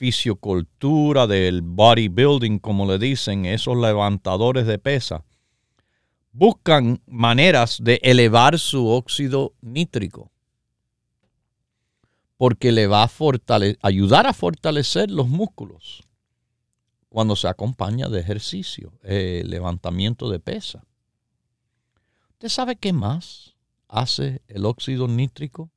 fisiocultura, 0.00 1.26
del 1.26 1.60
bodybuilding, 1.60 2.58
como 2.58 2.86
le 2.86 2.98
dicen, 2.98 3.44
esos 3.44 3.76
levantadores 3.76 4.66
de 4.66 4.78
pesa, 4.78 5.26
buscan 6.32 7.02
maneras 7.06 7.76
de 7.82 8.00
elevar 8.02 8.58
su 8.58 8.88
óxido 8.88 9.52
nítrico 9.60 10.30
porque 12.38 12.72
le 12.72 12.86
va 12.86 13.02
a 13.02 13.10
ayudar 13.82 14.26
a 14.26 14.32
fortalecer 14.32 15.10
los 15.10 15.28
músculos 15.28 16.02
cuando 17.10 17.36
se 17.36 17.48
acompaña 17.48 18.08
de 18.08 18.20
ejercicio, 18.20 18.94
eh, 19.02 19.42
levantamiento 19.44 20.30
de 20.30 20.40
pesa. 20.40 20.82
¿Usted 22.30 22.48
sabe 22.48 22.76
qué 22.76 22.94
más 22.94 23.54
hace 23.86 24.40
el 24.48 24.64
óxido 24.64 25.08
nítrico? 25.08 25.70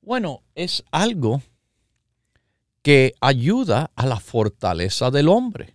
Bueno, 0.00 0.42
es 0.56 0.82
algo 0.90 1.40
que 2.86 3.16
ayuda 3.20 3.90
a 3.96 4.06
la 4.06 4.20
fortaleza 4.20 5.10
del 5.10 5.26
hombre. 5.26 5.74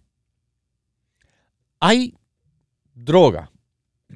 Hay 1.81 2.15
droga 2.93 3.51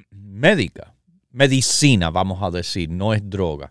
médica, 0.08 0.94
medicina, 1.30 2.08
vamos 2.08 2.42
a 2.42 2.50
decir, 2.50 2.88
no 2.88 3.12
es 3.12 3.20
droga. 3.28 3.70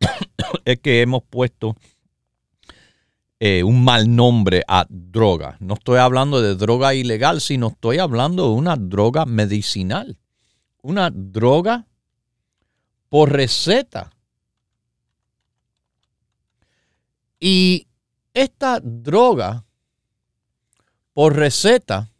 es 0.64 0.80
que 0.80 1.02
hemos 1.02 1.22
puesto 1.22 1.76
eh, 3.38 3.62
un 3.62 3.84
mal 3.84 4.12
nombre 4.12 4.64
a 4.66 4.84
droga. 4.88 5.56
No 5.60 5.74
estoy 5.74 6.00
hablando 6.00 6.42
de 6.42 6.56
droga 6.56 6.94
ilegal, 6.94 7.40
sino 7.40 7.68
estoy 7.68 7.98
hablando 7.98 8.48
de 8.48 8.54
una 8.54 8.74
droga 8.74 9.24
medicinal. 9.24 10.18
Una 10.82 11.10
droga 11.12 11.86
por 13.08 13.30
receta. 13.30 14.10
Y 17.38 17.87
esta 18.42 18.78
droga 18.80 19.64
por 21.12 21.34
receta 21.34 22.12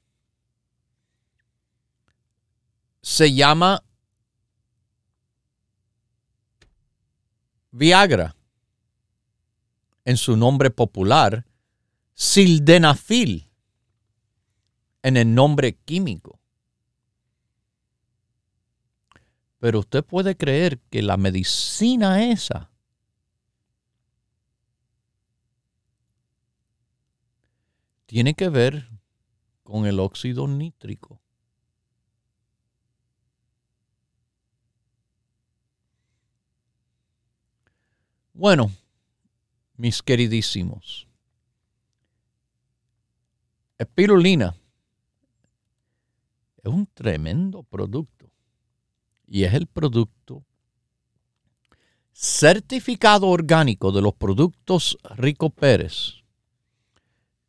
se 3.00 3.32
llama 3.32 3.84
Viagra. 7.70 8.34
En 10.04 10.16
su 10.16 10.36
nombre 10.36 10.70
popular, 10.70 11.46
sildenafil 12.14 13.50
en 15.02 15.16
el 15.16 15.32
nombre 15.32 15.76
químico. 15.76 16.40
Pero 19.58 19.80
usted 19.80 20.04
puede 20.04 20.36
creer 20.36 20.80
que 20.90 21.02
la 21.02 21.16
medicina 21.16 22.24
esa 22.24 22.70
tiene 28.08 28.32
que 28.32 28.48
ver 28.48 28.88
con 29.62 29.84
el 29.84 30.00
óxido 30.00 30.48
nítrico. 30.48 31.20
Bueno, 38.32 38.72
mis 39.76 40.02
queridísimos, 40.02 41.06
espirulina 43.76 44.56
es 46.64 46.72
un 46.72 46.86
tremendo 46.86 47.62
producto 47.62 48.30
y 49.26 49.44
es 49.44 49.52
el 49.52 49.66
producto 49.66 50.42
certificado 52.10 53.28
orgánico 53.28 53.92
de 53.92 54.00
los 54.00 54.14
productos 54.14 54.96
Rico 55.14 55.50
Pérez 55.50 56.17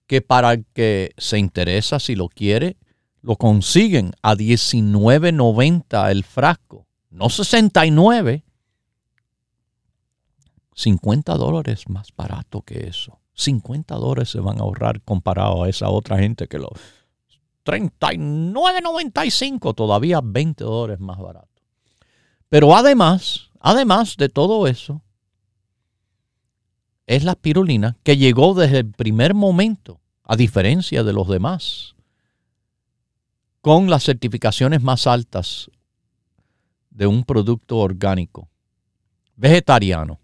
que 0.10 0.22
para 0.24 0.54
el 0.54 0.66
que 0.74 1.14
se 1.20 1.38
interesa, 1.38 2.00
si 2.00 2.16
lo 2.16 2.30
quiere, 2.30 2.78
lo 3.22 3.36
consiguen 3.36 4.14
a 4.24 4.34
$19.90 4.34 6.10
el 6.10 6.24
frasco, 6.24 6.88
no 7.12 7.30
69, 7.30 8.44
50 10.74 11.36
dólares 11.36 11.88
más 11.90 12.08
barato 12.18 12.64
que 12.64 12.88
eso. 12.88 13.20
50 13.36 13.94
dólares 13.98 14.32
se 14.32 14.40
van 14.40 14.58
a 14.58 14.62
ahorrar 14.62 15.04
comparado 15.04 15.62
a 15.62 15.70
esa 15.70 15.90
otra 15.90 16.18
gente 16.18 16.48
que 16.48 16.58
lo 16.58 16.72
39.95, 17.66 19.76
todavía 19.76 20.22
20 20.24 20.64
dólares 20.64 21.00
más 21.00 21.20
barato. 21.20 21.62
Pero 22.50 22.76
además, 22.76 23.52
además 23.60 24.18
de 24.18 24.30
todo 24.30 24.66
eso, 24.66 25.04
es 27.10 27.24
la 27.24 27.32
espirulina 27.32 27.98
que 28.04 28.18
llegó 28.18 28.54
desde 28.54 28.78
el 28.78 28.92
primer 28.92 29.34
momento, 29.34 30.00
a 30.24 30.36
diferencia 30.36 31.04
de 31.04 31.12
los 31.12 31.28
demás, 31.28 31.96
con 33.62 33.90
las 33.90 34.04
certificaciones 34.04 34.84
más 34.84 35.08
altas 35.08 35.72
de 36.92 37.08
un 37.08 37.24
producto 37.24 37.78
orgánico, 37.78 38.48
vegetariano 39.36 40.20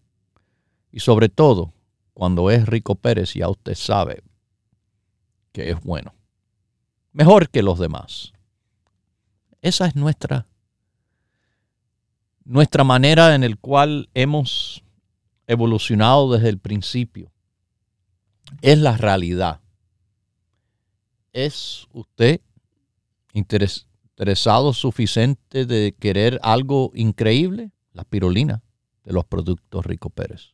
y 0.91 0.99
sobre 0.99 1.27
todo 1.27 1.73
cuando 2.13 2.51
es 2.51 2.67
Rico 2.67 2.93
Pérez 2.93 3.33
ya 3.33 3.49
usted 3.49 3.73
sabe 3.73 4.21
que 5.53 5.71
es 5.71 5.81
bueno, 5.81 6.13
mejor 7.13 7.49
que 7.49 7.63
los 7.63 7.79
demás. 7.79 8.31
Esa 9.59 9.87
es 9.87 9.95
nuestra 9.95 10.45
nuestra 12.43 12.83
manera 12.83 13.33
en 13.33 13.43
el 13.43 13.57
cual 13.57 14.07
hemos 14.13 14.83
evolucionado 15.47 16.31
desde 16.31 16.49
el 16.49 16.59
principio. 16.59 17.31
Es 18.61 18.77
la 18.77 18.97
realidad. 18.97 19.61
¿Es 21.33 21.87
usted 21.91 22.41
interesado 23.33 24.73
suficiente 24.73 25.65
de 25.65 25.95
querer 25.99 26.39
algo 26.43 26.91
increíble? 26.95 27.71
La 27.91 28.03
pirulina 28.03 28.63
de 29.03 29.13
los 29.13 29.25
productos 29.25 29.85
Rico 29.85 30.09
Pérez. 30.09 30.53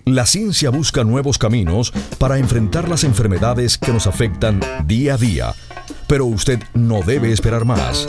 La 0.07 0.27
ciencia 0.27 0.71
busca 0.71 1.05
nuevos 1.05 1.39
caminos 1.39 1.93
para 2.19 2.39
enfrentar 2.39 2.89
las 2.89 3.05
enfermedades 3.05 3.79
que 3.79 3.93
nos 3.93 4.09
afectan 4.09 4.61
día 4.85 5.15
a 5.15 5.17
día 5.17 5.55
pero 6.11 6.27
usted 6.27 6.59
no 6.75 7.03
debe 7.03 7.31
esperar 7.31 7.65
más. 7.65 8.09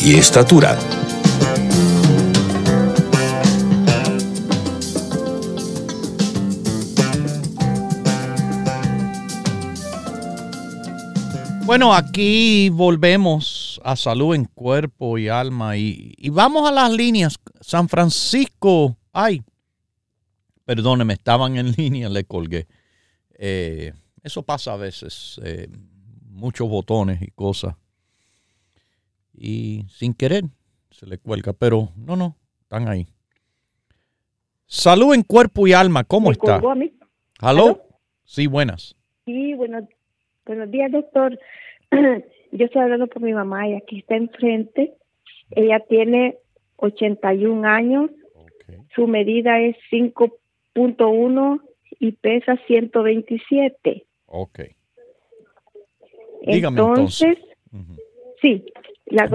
y 0.00 0.14
estatura. 0.14 0.78
Bueno, 11.68 11.92
aquí 11.92 12.70
volvemos 12.70 13.78
a 13.84 13.94
salud 13.94 14.34
en 14.34 14.46
cuerpo 14.46 15.18
y 15.18 15.28
alma 15.28 15.76
y, 15.76 16.14
vamos 16.30 16.66
a 16.66 16.72
las 16.72 16.90
líneas. 16.90 17.38
San 17.60 17.90
Francisco, 17.90 18.96
ay, 19.12 19.42
perdóneme, 20.64 21.12
estaban 21.12 21.58
en 21.58 21.72
línea, 21.76 22.08
le 22.08 22.24
colgué. 22.24 22.66
Eh, 23.34 23.92
eso 24.22 24.42
pasa 24.44 24.72
a 24.72 24.76
veces, 24.76 25.38
eh, 25.44 25.68
muchos 26.30 26.68
botones 26.68 27.20
y 27.20 27.30
cosas. 27.32 27.74
Y 29.40 29.84
sin 29.88 30.14
querer 30.14 30.44
se 30.90 31.06
le 31.06 31.18
cuelga, 31.18 31.52
pero 31.52 31.90
no, 31.96 32.16
no, 32.16 32.36
están 32.60 32.88
ahí. 32.88 33.06
Salud 34.66 35.14
en 35.14 35.22
cuerpo 35.22 35.66
y 35.66 35.72
alma, 35.72 36.04
¿cómo 36.04 36.30
está? 36.30 36.60
¿Aló? 37.40 37.82
Sí, 38.24 38.46
buenas. 38.46 38.96
Sí, 39.24 39.54
buenos 39.54 39.84
Buenos 40.44 40.70
días, 40.70 40.90
doctor. 40.90 41.38
Yo 42.52 42.64
estoy 42.64 42.80
hablando 42.82 43.06
con 43.08 43.22
mi 43.22 43.34
mamá 43.34 43.68
y 43.68 43.74
aquí 43.74 43.98
está 43.98 44.16
enfrente. 44.16 44.94
Ella 45.50 45.80
tiene 45.88 46.38
81 46.76 47.68
años. 47.68 48.10
Su 48.94 49.06
medida 49.06 49.60
es 49.60 49.76
5.1 49.92 51.60
y 52.00 52.12
pesa 52.12 52.56
127. 52.66 54.06
Ok. 54.26 54.60
Dígame 56.46 56.80
entonces. 56.80 57.38
Sí. 58.40 58.64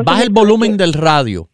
Baja 0.04 0.24
el 0.24 0.30
volumen 0.30 0.78
del 0.78 0.94
radio. 0.94 1.50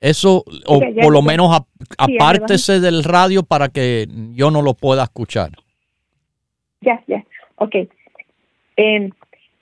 Eso, 0.00 0.44
o 0.66 0.80
por 1.02 1.12
lo 1.12 1.22
menos 1.22 1.60
apártese 1.98 2.80
del 2.80 3.04
radio 3.04 3.42
para 3.42 3.68
que 3.68 4.06
yo 4.32 4.50
no 4.50 4.62
lo 4.62 4.74
pueda 4.74 5.02
escuchar. 5.02 5.50
Ya, 6.80 7.02
ya. 7.06 7.24
Ok 7.56 7.74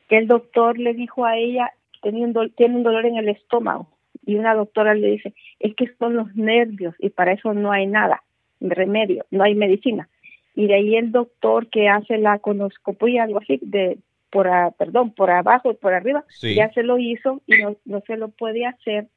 que 0.09 0.17
el 0.17 0.27
doctor 0.27 0.79
le 0.79 0.95
dijo 0.95 1.25
a 1.25 1.37
ella, 1.37 1.73
tenía 2.03 2.27
un 2.27 2.53
tiene 2.57 2.77
un 2.77 2.83
dolor 2.83 3.07
en 3.07 3.17
el 3.17 3.29
estómago, 3.29 3.89
y 4.25 4.37
una 4.37 4.55
doctora 4.55 4.95
le 4.95 5.09
dice, 5.09 5.35
es 5.61 5.75
que 5.75 5.87
son 5.99 6.17
los 6.17 6.35
nervios 6.35 6.95
y 6.99 7.11
para 7.11 7.33
eso 7.33 7.55
no 7.55 7.73
hay 7.73 7.87
nada, 7.87 8.23
remedio, 8.61 9.25
no 9.31 9.45
hay 9.45 9.55
medicina. 9.55 10.09
Y 10.55 10.67
de 10.67 10.75
ahí 10.75 10.97
el 10.97 11.13
doctor 11.13 11.69
que 11.69 11.89
hace 11.89 12.19
la 12.19 12.39
conoscopía, 12.41 13.25
algo 13.25 13.39
así, 13.39 13.59
de 13.63 13.99
por 14.31 14.49
perdón, 14.79 15.13
por 15.15 15.31
abajo 15.31 15.71
y 15.71 15.75
por 15.75 15.95
arriba, 15.95 16.25
ya 16.41 16.71
se 16.73 16.83
lo 16.83 16.99
hizo 16.99 17.43
y 17.47 17.63
no, 17.63 17.77
no 17.85 18.03
se 18.07 18.17
lo 18.17 18.29
puede 18.29 18.67
hacer 18.67 19.09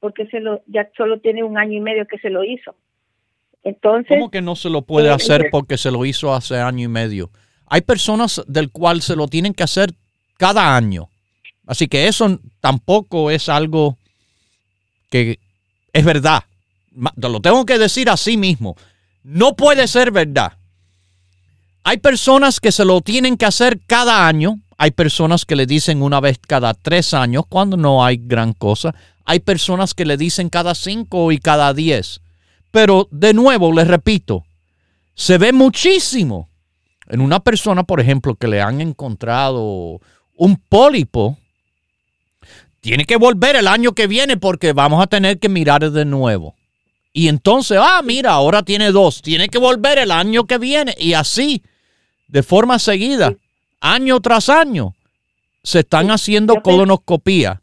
porque 0.00 0.26
se 0.26 0.40
lo 0.40 0.62
ya 0.66 0.88
solo 0.96 1.20
tiene 1.20 1.42
un 1.42 1.58
año 1.58 1.74
y 1.74 1.80
medio 1.80 2.06
que 2.06 2.18
se 2.18 2.30
lo 2.30 2.44
hizo. 2.44 2.74
Entonces, 3.62 4.16
¿Cómo 4.16 4.30
que 4.30 4.42
no 4.42 4.54
se 4.54 4.70
lo 4.70 4.82
puede 4.82 5.08
eh, 5.08 5.12
hacer 5.12 5.48
porque 5.50 5.76
se 5.76 5.90
lo 5.90 6.04
hizo 6.04 6.32
hace 6.32 6.58
año 6.58 6.84
y 6.84 6.88
medio? 6.88 7.30
Hay 7.66 7.80
personas 7.80 8.42
del 8.46 8.70
cual 8.70 9.02
se 9.02 9.16
lo 9.16 9.26
tienen 9.26 9.54
que 9.54 9.64
hacer 9.64 9.90
cada 10.36 10.76
año. 10.76 11.08
Así 11.66 11.88
que 11.88 12.06
eso 12.06 12.38
tampoco 12.60 13.30
es 13.30 13.48
algo 13.48 13.98
que 15.10 15.40
es 15.92 16.04
verdad. 16.04 16.44
Lo 17.16 17.40
tengo 17.40 17.66
que 17.66 17.78
decir 17.78 18.08
así 18.08 18.36
mismo. 18.36 18.76
No 19.24 19.56
puede 19.56 19.88
ser 19.88 20.12
verdad. 20.12 20.52
Hay 21.88 21.98
personas 21.98 22.58
que 22.58 22.72
se 22.72 22.84
lo 22.84 23.00
tienen 23.00 23.36
que 23.36 23.46
hacer 23.46 23.78
cada 23.86 24.26
año. 24.26 24.58
Hay 24.76 24.90
personas 24.90 25.44
que 25.44 25.54
le 25.54 25.66
dicen 25.66 26.02
una 26.02 26.18
vez 26.18 26.36
cada 26.44 26.74
tres 26.74 27.14
años 27.14 27.44
cuando 27.48 27.76
no 27.76 28.04
hay 28.04 28.16
gran 28.20 28.54
cosa. 28.54 28.92
Hay 29.24 29.38
personas 29.38 29.94
que 29.94 30.04
le 30.04 30.16
dicen 30.16 30.48
cada 30.48 30.74
cinco 30.74 31.30
y 31.30 31.38
cada 31.38 31.72
diez. 31.74 32.22
Pero 32.72 33.06
de 33.12 33.32
nuevo, 33.34 33.72
les 33.72 33.86
repito, 33.86 34.44
se 35.14 35.38
ve 35.38 35.52
muchísimo 35.52 36.48
en 37.08 37.20
una 37.20 37.38
persona, 37.38 37.84
por 37.84 38.00
ejemplo, 38.00 38.34
que 38.34 38.48
le 38.48 38.60
han 38.60 38.80
encontrado 38.80 40.00
un 40.34 40.56
pólipo, 40.56 41.38
tiene 42.80 43.04
que 43.04 43.14
volver 43.14 43.54
el 43.54 43.68
año 43.68 43.92
que 43.92 44.08
viene 44.08 44.36
porque 44.36 44.72
vamos 44.72 45.00
a 45.00 45.06
tener 45.06 45.38
que 45.38 45.48
mirar 45.48 45.88
de 45.88 46.04
nuevo. 46.04 46.56
Y 47.12 47.28
entonces, 47.28 47.78
ah, 47.80 48.02
mira, 48.04 48.32
ahora 48.32 48.64
tiene 48.64 48.90
dos, 48.90 49.22
tiene 49.22 49.48
que 49.48 49.58
volver 49.58 49.98
el 49.98 50.10
año 50.10 50.48
que 50.48 50.58
viene. 50.58 50.92
Y 50.98 51.12
así, 51.12 51.62
de 52.28 52.42
forma 52.42 52.78
seguida, 52.78 53.34
año 53.80 54.20
tras 54.20 54.48
año, 54.48 54.94
se 55.62 55.80
están 55.80 56.10
haciendo 56.10 56.62
colonoscopía. 56.62 57.60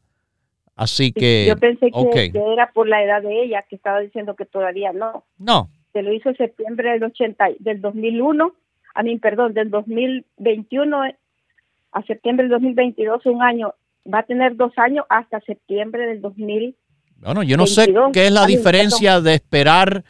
Así 0.76 1.12
que. 1.12 1.45
Yo 1.47 1.58
pensé 1.58 1.91
que, 1.91 2.32
era 2.54 2.71
por 2.73 2.88
la 2.88 3.04
edad 3.04 3.21
de 3.21 3.43
ella, 3.43 3.63
que 3.69 3.76
estaba 3.76 3.99
diciendo 3.99 4.36
que 4.36 4.45
todavía 4.45 4.91
no. 4.91 5.23
No. 5.38 5.69
Se 5.93 6.02
lo 6.02 6.12
hizo 6.12 6.30
en 6.30 6.38
septiembre 6.38 6.91
del, 6.91 7.04
80, 7.04 7.45
del 7.60 7.82
2001 7.82 8.54
a 8.93 9.04
mí, 9.04 9.17
perdón, 9.17 9.54
del 9.54 9.69
2021 9.69 11.02
a 11.91 12.04
septiembre 12.04 12.43
del 12.45 12.52
2022, 12.52 13.26
un 13.26 13.41
año, 13.41 13.73
va 14.12 14.19
a 14.19 14.23
tener 14.23 14.56
dos 14.56 14.71
años 14.78 15.06
hasta 15.10 15.39
septiembre 15.41 16.08
del 16.08 16.21
2022. 16.21 16.80
Bueno, 17.17 17.43
yo 17.43 17.56
no 17.58 17.67
sé 17.67 17.93
qué 18.12 18.28
es 18.28 18.32
la 18.32 18.45
diferencia 18.45 19.21
de 19.21 19.36
esperar. 19.36 20.04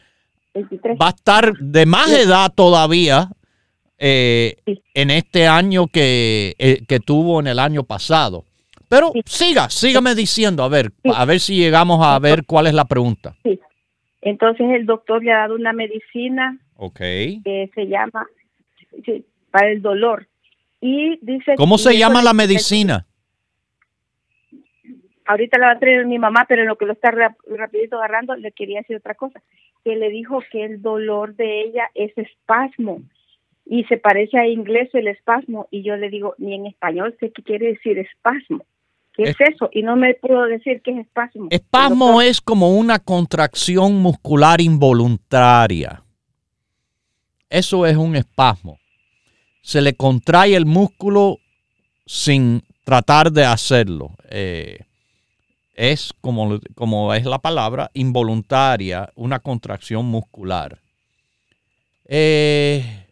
Va 0.55 1.07
a 1.07 1.09
estar 1.09 1.53
de 1.53 1.85
más 1.85 2.11
edad 2.11 2.51
todavía 2.53 3.29
eh, 4.05 4.57
en 4.93 5.11
este 5.11 5.47
año 5.47 5.87
que, 5.87 6.55
eh, 6.59 6.83
que 6.85 6.99
tuvo 6.99 7.39
en 7.39 7.47
el 7.47 7.57
año 7.57 7.83
pasado. 7.83 8.43
Pero 8.89 9.13
siga, 9.25 9.69
sígame 9.69 10.13
diciendo, 10.13 10.61
a 10.63 10.67
ver, 10.67 10.91
a 11.05 11.23
ver 11.23 11.39
si 11.39 11.55
llegamos 11.55 12.05
a 12.05 12.19
ver 12.19 12.43
cuál 12.45 12.67
es 12.67 12.73
la 12.73 12.83
pregunta. 12.83 13.33
Entonces 14.21 14.67
el 14.71 14.85
doctor 14.85 15.23
le 15.23 15.31
ha 15.31 15.37
dado 15.37 15.55
una 15.55 15.71
medicina 15.71 16.59
okay. 16.75 17.41
que 17.43 17.71
se 17.73 17.87
llama 17.87 18.27
para 19.51 19.71
el 19.71 19.81
dolor. 19.81 20.27
Y 20.81 21.17
dice 21.21 21.55
¿Cómo 21.55 21.77
se 21.77 21.97
llama 21.97 22.21
la 22.21 22.33
medicina? 22.33 23.05
Ahorita 25.25 25.57
la 25.59 25.67
va 25.67 25.71
a 25.71 25.79
traer 25.79 26.05
mi 26.05 26.19
mamá, 26.19 26.45
pero 26.49 26.63
en 26.63 26.67
lo 26.67 26.75
que 26.75 26.85
lo 26.85 26.91
está 26.91 27.09
rapidito 27.11 27.95
agarrando, 27.95 28.35
le 28.35 28.51
quería 28.51 28.79
decir 28.79 28.97
otra 28.97 29.15
cosa. 29.15 29.41
Que 29.85 29.95
le 29.95 30.09
dijo 30.09 30.41
que 30.51 30.65
el 30.65 30.81
dolor 30.81 31.35
de 31.35 31.61
ella 31.61 31.89
es 31.95 32.11
espasmo 32.17 33.01
y 33.65 33.83
se 33.85 33.97
parece 33.97 34.37
a 34.37 34.47
inglés 34.47 34.89
el 34.93 35.07
espasmo 35.07 35.67
y 35.71 35.83
yo 35.83 35.95
le 35.95 36.09
digo, 36.09 36.35
ni 36.37 36.55
en 36.55 36.67
español 36.67 37.15
sé 37.19 37.31
qué 37.31 37.43
quiere 37.43 37.67
decir 37.67 37.97
espasmo. 37.97 38.65
¿Qué 39.13 39.23
es, 39.23 39.35
eso? 39.39 39.69
Y 39.71 39.83
no 39.83 39.95
me 39.95 40.15
puedo 40.15 40.43
decir 40.45 40.81
qué 40.81 40.91
es 40.91 40.97
espasmo. 41.05 41.47
Espasmo 41.51 42.21
es 42.21 42.41
como 42.41 42.75
una 42.75 42.97
contracción 42.97 43.95
muscular 44.01 44.59
involuntaria. 44.59 46.03
Eso 47.47 47.85
es 47.85 47.95
un 47.95 48.15
espasmo 48.15 48.79
se 49.63 49.81
le 49.81 49.95
contrae 49.95 50.55
el 50.55 50.65
músculo 50.65 51.39
sin 52.05 52.63
tratar 52.83 53.31
de 53.31 53.45
hacerlo. 53.45 54.11
Eh, 54.29 54.77
es 55.73 56.13
como, 56.21 56.59
como, 56.75 57.13
es 57.13 57.25
la 57.25 57.39
palabra, 57.39 57.89
involuntaria, 57.93 59.09
una 59.15 59.39
contracción 59.39 60.05
muscular. 60.05 60.79
Eh, 62.05 63.02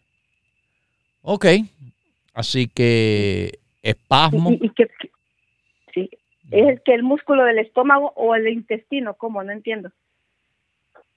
ok, 1.22 1.46
así 2.34 2.68
que 2.68 3.58
espasmo. 3.82 4.50
sí, 5.94 6.10
es 6.50 6.80
que 6.82 6.94
el 6.94 7.02
músculo 7.02 7.44
del 7.44 7.58
estómago 7.58 8.12
o 8.16 8.34
el 8.34 8.48
intestino, 8.48 9.14
¿cómo? 9.14 9.42
No 9.42 9.52
entiendo. 9.52 9.90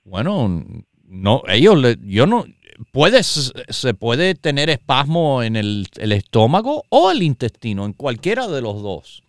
Bueno, 0.04 0.64
no, 1.08 1.44
ellos, 1.48 1.98
yo 2.02 2.26
no, 2.26 2.46
puede, 2.92 3.24
se 3.24 3.94
puede 3.94 4.36
tener 4.36 4.70
espasmo 4.70 5.44
en 5.44 5.56
el, 5.56 5.88
estómago 5.98 6.84
o 6.90 7.12
el 7.12 7.24
intestino, 7.24 7.86
en 7.86 7.94
cualquiera 7.94 8.48
de 8.48 8.62
los 8.62 8.82
dos. 8.82 9.24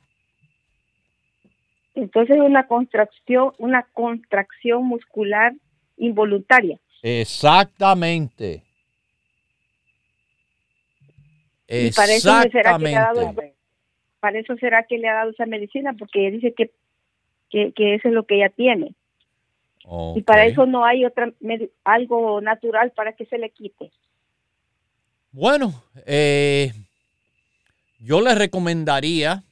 Entonces 1.95 2.37
una 2.39 2.67
contracción, 2.67 3.53
una 3.59 3.83
contracción 3.93 4.87
muscular 4.87 5.55
involuntaria. 5.97 6.79
Exactamente. 7.03 8.63
Exactamente. 11.69 13.55
Para 14.21 14.39
eso, 14.39 14.57
será 14.57 14.85
que 14.85 14.99
le 14.99 15.09
ha 15.09 15.15
dado 15.15 15.31
esa 15.31 15.47
medicina, 15.47 15.95
porque 15.99 16.31
dice 16.31 16.55
que, 16.55 16.71
que, 17.51 17.73
que 17.73 17.95
eso 17.95 18.09
es 18.09 18.15
lo 18.15 18.25
que 18.25 18.37
ella 18.37 18.51
tiene. 18.51 18.95
Y 20.17 20.23
para 20.23 20.47
eso 20.47 20.67
no 20.67 20.85
hay 20.85 21.05
otra 21.05 21.33
algo 21.85 22.41
natural 22.41 22.91
para 22.91 23.13
que 23.13 23.25
se 23.27 23.39
le 23.39 23.51
quite. 23.51 23.93
Bueno, 25.31 25.85
eh, 26.07 26.73
yo 28.01 28.21
le 28.21 28.35
recomendaría 28.35 29.45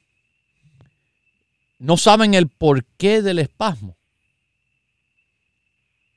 no 1.79 1.97
saben 1.97 2.33
el 2.33 2.47
porqué 2.47 3.21
del 3.21 3.39
espasmo. 3.39 3.95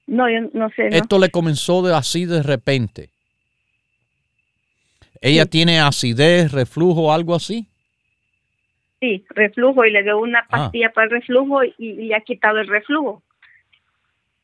No, 0.06 0.28
yo 0.30 0.48
no 0.54 0.70
sé. 0.70 0.88
Esto 0.88 1.18
le 1.18 1.30
comenzó 1.30 1.82
de 1.82 1.94
así 1.94 2.24
de 2.24 2.42
repente. 2.42 3.10
¿Ella 5.20 5.46
tiene 5.46 5.80
acidez, 5.80 6.52
reflujo, 6.52 7.12
algo 7.12 7.34
así? 7.34 7.68
Sí, 9.00 9.24
reflujo 9.30 9.84
y 9.84 9.92
le 9.92 10.02
dio 10.02 10.18
una 10.18 10.40
ah. 10.40 10.46
pastilla 10.48 10.90
para 10.92 11.06
el 11.06 11.10
reflujo 11.12 11.62
y, 11.64 11.92
le 11.94 12.14
ha 12.14 12.20
quitado 12.20 12.58
el 12.58 12.66
reflujo. 12.66 13.22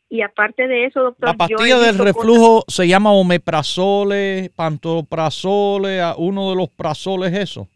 Y 0.09 0.21
aparte 0.21 0.69
de 0.69 0.85
eso, 0.85 1.03
doctor. 1.03 1.31
La 1.31 1.35
pastilla 1.35 1.79
del 1.79 1.99
reflujo 1.99 2.65
se 2.69 2.87
llama 2.87 3.13
omeprazole, 3.13 4.51
pantoprazole, 4.55 6.01
uno 6.19 6.51
de 6.51 6.57
los 6.57 6.69
prazoles, 6.71 7.33
eso. 7.33 7.69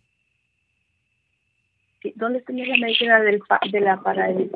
¿Dónde 2.15 2.41
tenía 2.43 2.67
la 2.67 2.77
medicina 2.77 3.21
del, 3.21 3.43
de 3.73 3.81
la, 3.81 4.01
para, 4.01 4.31
el, 4.31 4.53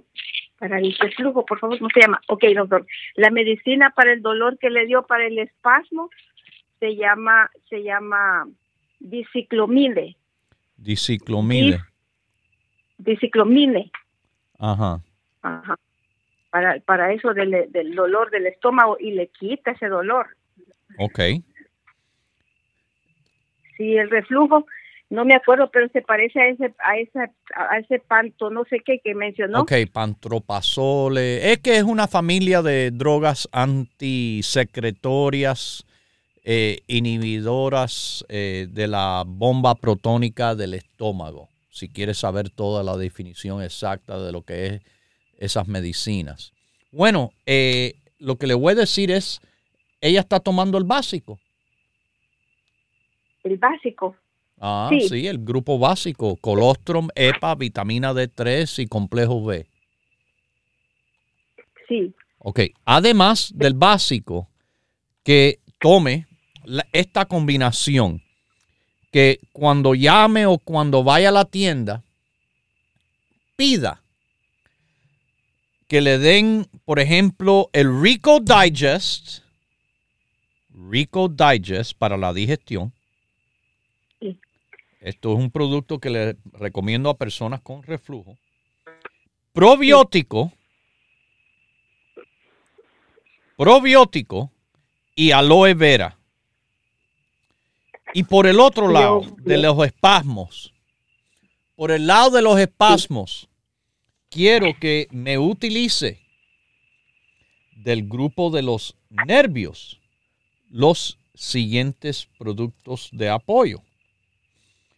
para 0.60 0.78
el 0.78 0.94
reflujo? 0.94 1.44
Por 1.44 1.58
favor, 1.58 1.76
¿cómo 1.78 1.90
se 1.92 2.00
llama? 2.00 2.20
Ok, 2.28 2.44
doctor. 2.54 2.86
La 3.16 3.30
medicina 3.30 3.92
para 3.96 4.12
el 4.12 4.22
dolor 4.22 4.58
que 4.58 4.70
le 4.70 4.86
dio 4.86 5.02
para 5.02 5.26
el 5.26 5.38
espasmo 5.40 6.08
se 6.82 6.96
llama, 6.96 7.48
se 7.70 7.84
llama 7.84 8.48
diciclomile. 8.98 10.16
Diciclomile. 10.76 11.78
Diciclomile. 12.98 13.92
Ajá. 14.58 15.00
Ajá. 15.42 15.76
Para, 16.50 16.80
para 16.80 17.12
eso 17.12 17.34
del, 17.34 17.70
del 17.70 17.94
dolor 17.94 18.32
del 18.32 18.48
estómago 18.48 18.96
y 18.98 19.12
le 19.12 19.28
quita 19.28 19.70
ese 19.70 19.86
dolor. 19.86 20.26
Ok. 20.98 21.20
Sí, 23.76 23.96
el 23.96 24.10
reflujo, 24.10 24.66
no 25.08 25.24
me 25.24 25.36
acuerdo, 25.36 25.70
pero 25.70 25.86
se 25.90 26.02
parece 26.02 26.40
a 26.40 26.48
ese, 26.48 26.74
a 26.84 26.98
esa, 26.98 27.30
a 27.54 27.78
ese 27.78 28.00
panto, 28.00 28.50
no 28.50 28.64
sé 28.64 28.80
qué 28.84 28.98
que 28.98 29.14
mencionó. 29.14 29.60
Ok, 29.60 29.72
pantropazole. 29.92 31.52
Es 31.52 31.60
que 31.60 31.76
es 31.76 31.84
una 31.84 32.08
familia 32.08 32.60
de 32.60 32.90
drogas 32.90 33.48
antisecretorias 33.52 35.86
eh, 36.44 36.80
inhibidoras 36.88 38.24
eh, 38.28 38.66
de 38.70 38.88
la 38.88 39.22
bomba 39.26 39.74
protónica 39.76 40.54
del 40.54 40.74
estómago, 40.74 41.48
si 41.70 41.88
quieres 41.88 42.18
saber 42.18 42.50
toda 42.50 42.82
la 42.82 42.96
definición 42.96 43.62
exacta 43.62 44.20
de 44.20 44.32
lo 44.32 44.42
que 44.42 44.66
es 44.66 44.82
esas 45.38 45.68
medicinas. 45.68 46.52
Bueno, 46.90 47.30
eh, 47.46 47.94
lo 48.18 48.36
que 48.36 48.46
le 48.46 48.54
voy 48.54 48.72
a 48.72 48.76
decir 48.76 49.10
es, 49.10 49.40
ella 50.00 50.20
está 50.20 50.40
tomando 50.40 50.78
el 50.78 50.84
básico. 50.84 51.38
El 53.44 53.56
básico. 53.58 54.16
Ah, 54.60 54.90
sí, 55.08 55.26
el 55.26 55.38
grupo 55.38 55.78
básico, 55.78 56.36
colostrum, 56.36 57.08
EPA, 57.16 57.56
vitamina 57.56 58.12
D3 58.12 58.84
y 58.84 58.86
complejo 58.86 59.44
B. 59.44 59.66
Sí. 61.88 62.14
Ok, 62.38 62.60
además 62.84 63.52
del 63.54 63.74
básico, 63.74 64.48
que 65.24 65.58
tome 65.80 66.26
esta 66.92 67.26
combinación 67.26 68.22
que 69.10 69.40
cuando 69.52 69.94
llame 69.94 70.46
o 70.46 70.58
cuando 70.58 71.04
vaya 71.04 71.28
a 71.28 71.32
la 71.32 71.44
tienda, 71.44 72.02
pida 73.56 74.02
que 75.92 76.00
le 76.00 76.16
den, 76.18 76.66
por 76.86 76.98
ejemplo, 76.98 77.68
el 77.74 78.00
Rico 78.00 78.40
Digest, 78.40 79.40
Rico 80.70 81.28
Digest 81.28 81.92
para 81.98 82.16
la 82.16 82.32
digestión. 82.32 82.94
Esto 85.00 85.32
es 85.32 85.38
un 85.38 85.50
producto 85.50 85.98
que 85.98 86.08
le 86.08 86.36
recomiendo 86.52 87.10
a 87.10 87.18
personas 87.18 87.60
con 87.60 87.82
reflujo. 87.82 88.38
Probiótico. 89.52 90.52
Probiótico 93.58 94.50
y 95.14 95.32
aloe 95.32 95.74
vera. 95.74 96.16
Y 98.14 98.24
por 98.24 98.46
el 98.46 98.60
otro 98.60 98.88
lado, 98.88 99.22
de 99.38 99.58
los 99.58 99.84
espasmos, 99.84 100.74
por 101.74 101.90
el 101.90 102.06
lado 102.06 102.30
de 102.30 102.42
los 102.42 102.58
espasmos, 102.58 103.48
quiero 104.28 104.68
que 104.78 105.08
me 105.10 105.38
utilice 105.38 106.20
del 107.76 108.08
grupo 108.08 108.50
de 108.50 108.62
los 108.62 108.96
nervios 109.10 110.00
los 110.70 111.18
siguientes 111.34 112.28
productos 112.38 113.08
de 113.12 113.28
apoyo. 113.28 113.82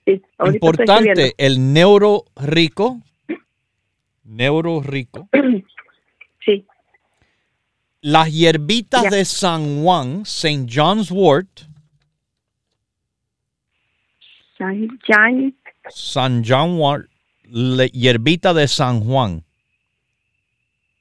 Importante, 0.06 1.34
el 1.38 1.72
neuro 1.72 2.24
rico. 2.36 3.00
Neuro 4.24 4.82
rico. 4.82 5.28
Sí. 6.44 6.66
Las 8.00 8.30
hierbitas 8.30 9.10
de 9.10 9.24
San 9.24 9.82
Juan, 9.82 10.22
St. 10.22 10.66
John's 10.70 11.10
Wort 11.10 11.62
San 14.58 14.88
Juan. 15.06 15.54
San 15.88 16.42
hierbita 17.92 18.54
de 18.54 18.68
San 18.68 19.00
Juan. 19.00 19.44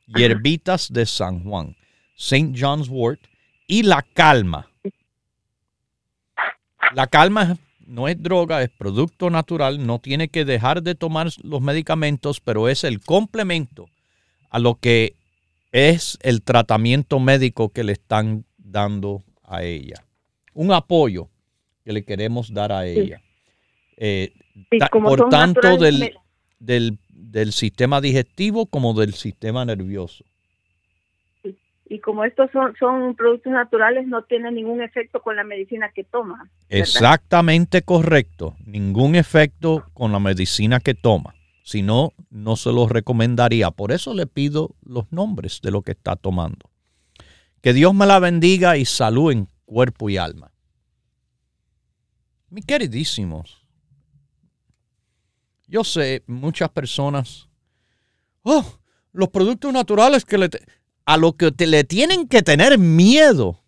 Hierbitas 0.08 0.92
de 0.92 1.06
San 1.06 1.44
Juan. 1.44 1.76
St. 2.16 2.54
John's 2.56 2.90
Wort. 2.90 3.22
Y 3.68 3.84
la 3.84 4.02
calma. 4.02 4.68
La 6.94 7.08
calma 7.08 7.58
no 7.86 8.08
es 8.08 8.22
droga, 8.22 8.62
es 8.62 8.70
producto 8.70 9.30
natural. 9.30 9.86
No 9.86 10.00
tiene 10.00 10.30
que 10.30 10.46
dejar 10.46 10.84
de 10.84 10.96
tomar 10.96 11.30
los 11.44 11.62
medicamentos, 11.62 12.40
pero 12.40 12.70
es 12.70 12.84
el 12.84 13.02
complemento 13.02 13.88
a 14.50 14.60
lo 14.60 14.76
que 14.76 15.16
es 15.72 16.20
el 16.22 16.44
tratamiento 16.44 17.20
médico 17.20 17.70
que 17.70 17.84
le 17.84 17.94
están 17.94 18.46
dando 18.58 19.24
a 19.44 19.64
ella. 19.64 20.06
Un 20.54 20.72
apoyo 20.72 21.30
que 21.84 21.94
le 21.94 22.06
queremos 22.06 22.54
dar 22.54 22.72
a 22.72 22.86
ella. 22.86 23.22
Eh, 23.98 24.34
por 24.92 25.30
tanto 25.30 25.78
del, 25.78 26.18
del, 26.60 27.52
sistema 27.52 28.02
digestivo 28.02 28.66
como 28.66 28.94
del 28.94 29.14
sistema 29.14 29.66
nervioso. 29.66 30.24
Y 31.86 32.00
como 32.00 32.24
estos 32.24 32.50
son, 32.52 32.74
son 32.80 33.16
productos 33.16 33.54
naturales, 33.54 34.08
no 34.08 34.24
tienen 34.24 34.56
ningún 34.56 34.82
efecto 34.82 35.22
con 35.22 35.36
la 35.36 35.44
medicina 35.44 35.92
que 35.94 36.04
toma. 36.04 36.50
Exactamente 36.70 37.84
correcto. 37.84 38.56
Ningún 38.66 39.16
efecto 39.16 39.86
con 39.94 40.12
la 40.12 40.20
medicina 40.20 40.80
que 40.80 40.96
toma. 40.96 41.36
Si 41.64 41.82
no, 41.82 42.14
no 42.30 42.56
se 42.56 42.72
los 42.72 42.90
recomendaría. 42.90 43.70
Por 43.72 43.92
eso 43.92 44.14
le 44.14 44.26
pido 44.26 44.76
los 44.84 45.12
nombres 45.12 45.62
de 45.62 45.72
lo 45.72 45.82
que 45.82 45.92
está 45.92 46.16
tomando. 46.16 46.70
Que 47.62 47.74
Dios 47.74 47.94
me 47.94 48.06
la 48.06 48.20
bendiga 48.20 48.76
y 48.76 48.86
salud 48.86 49.32
en 49.32 49.48
cuerpo 49.66 50.10
y 50.10 50.18
alma. 50.18 50.52
Mis 52.50 52.66
queridísimos, 52.66 53.63
yo 55.74 55.84
sé, 55.84 56.22
muchas 56.28 56.70
personas, 56.70 57.50
oh, 58.44 58.64
los 59.12 59.30
productos 59.30 59.74
naturales 59.74 60.24
que 60.24 60.38
le 60.38 60.48
a 61.04 61.18
lo 61.18 61.36
que 61.36 61.52
le 61.66 61.84
tienen 61.84 62.28
que 62.28 62.44
tener 62.44 62.78
miedo 62.78 63.64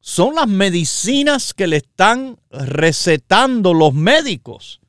son 0.00 0.34
las 0.34 0.48
medicinas 0.48 1.54
que 1.54 1.68
le 1.68 1.76
están 1.76 2.40
recetando 2.50 3.72
los 3.72 3.94
médicos. 3.94 4.80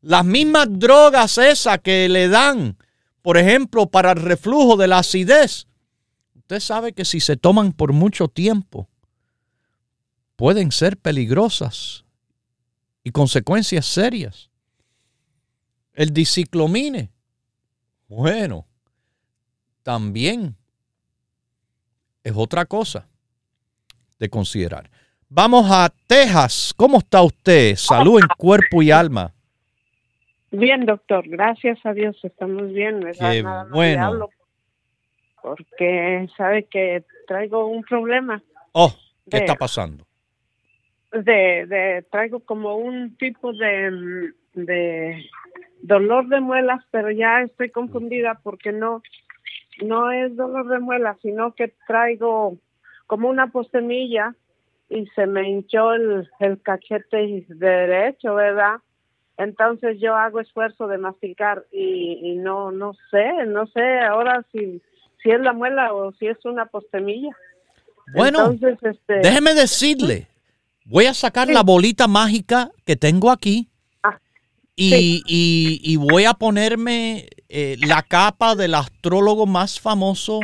Las 0.00 0.24
mismas 0.24 0.66
drogas 0.68 1.38
esas 1.38 1.78
que 1.78 2.08
le 2.08 2.28
dan, 2.28 2.76
por 3.22 3.38
ejemplo, 3.38 3.86
para 3.86 4.10
el 4.10 4.20
reflujo 4.20 4.76
de 4.76 4.88
la 4.88 4.98
acidez. 4.98 5.68
Usted 6.34 6.58
sabe 6.58 6.94
que 6.94 7.04
si 7.04 7.20
se 7.20 7.36
toman 7.36 7.72
por 7.72 7.92
mucho 7.92 8.26
tiempo, 8.26 8.88
pueden 10.34 10.72
ser 10.72 10.96
peligrosas 10.96 12.04
y 13.04 13.12
consecuencias 13.12 13.86
serias. 13.86 14.49
El 16.00 16.14
diciclomine. 16.14 17.10
Bueno, 18.08 18.64
también 19.82 20.56
es 22.24 22.32
otra 22.34 22.64
cosa 22.64 23.06
de 24.18 24.30
considerar. 24.30 24.88
Vamos 25.28 25.66
a 25.70 25.92
Texas. 26.06 26.72
¿Cómo 26.74 27.00
está 27.00 27.20
usted? 27.20 27.74
Salud 27.74 28.18
en 28.18 28.28
cuerpo 28.38 28.80
y 28.80 28.90
alma. 28.90 29.34
Bien, 30.50 30.86
doctor. 30.86 31.28
Gracias 31.28 31.78
a 31.84 31.92
Dios 31.92 32.18
estamos 32.22 32.72
bien. 32.72 33.02
Qué 33.18 33.42
bueno. 33.70 34.30
porque 35.42 36.30
sabe 36.34 36.64
que 36.64 37.04
traigo 37.28 37.66
un 37.66 37.82
problema. 37.82 38.42
Oh, 38.72 38.90
¿qué 39.30 39.36
está 39.36 39.54
pasando? 39.54 40.06
De, 41.12 41.66
de, 41.66 42.06
traigo 42.10 42.40
como 42.40 42.76
un 42.76 43.18
tipo 43.18 43.52
de, 43.52 44.32
de 44.54 45.28
dolor 45.82 46.28
de 46.28 46.40
muelas, 46.40 46.84
pero 46.90 47.10
ya 47.10 47.42
estoy 47.42 47.70
confundida 47.70 48.40
porque 48.42 48.72
no, 48.72 49.02
no 49.82 50.10
es 50.10 50.36
dolor 50.36 50.68
de 50.68 50.78
muelas, 50.78 51.16
sino 51.22 51.54
que 51.54 51.72
traigo 51.86 52.56
como 53.06 53.28
una 53.28 53.48
postemilla 53.48 54.34
y 54.88 55.06
se 55.14 55.26
me 55.26 55.48
hinchó 55.48 55.92
el, 55.94 56.28
el 56.40 56.60
cachete 56.62 57.44
derecho, 57.48 58.34
¿verdad? 58.34 58.80
entonces 59.42 59.98
yo 60.00 60.16
hago 60.16 60.40
esfuerzo 60.40 60.86
de 60.86 60.98
masticar 60.98 61.64
y, 61.72 62.34
no 62.36 62.70
no 62.70 62.92
sé, 63.10 63.46
no 63.46 63.66
sé 63.68 64.00
ahora 64.00 64.44
si 64.52 64.82
si 65.22 65.30
es 65.30 65.40
la 65.40 65.52
muela 65.52 65.92
o 65.92 66.12
si 66.12 66.26
es 66.26 66.38
una 66.44 66.66
postemilla. 66.66 67.34
Bueno, 68.14 68.50
este, 68.50 69.20
déjeme 69.22 69.54
decirle, 69.54 70.26
voy 70.84 71.06
a 71.06 71.14
sacar 71.14 71.48
la 71.48 71.62
bolita 71.62 72.06
mágica 72.06 72.70
que 72.84 72.96
tengo 72.96 73.30
aquí 73.30 73.69
y, 74.82 75.80
y, 75.82 75.96
voy 75.96 76.24
a 76.24 76.34
ponerme 76.34 77.28
eh, 77.48 77.76
la 77.80 78.02
capa 78.02 78.54
del 78.54 78.74
astrólogo 78.74 79.46
más 79.46 79.78
famoso, 79.78 80.40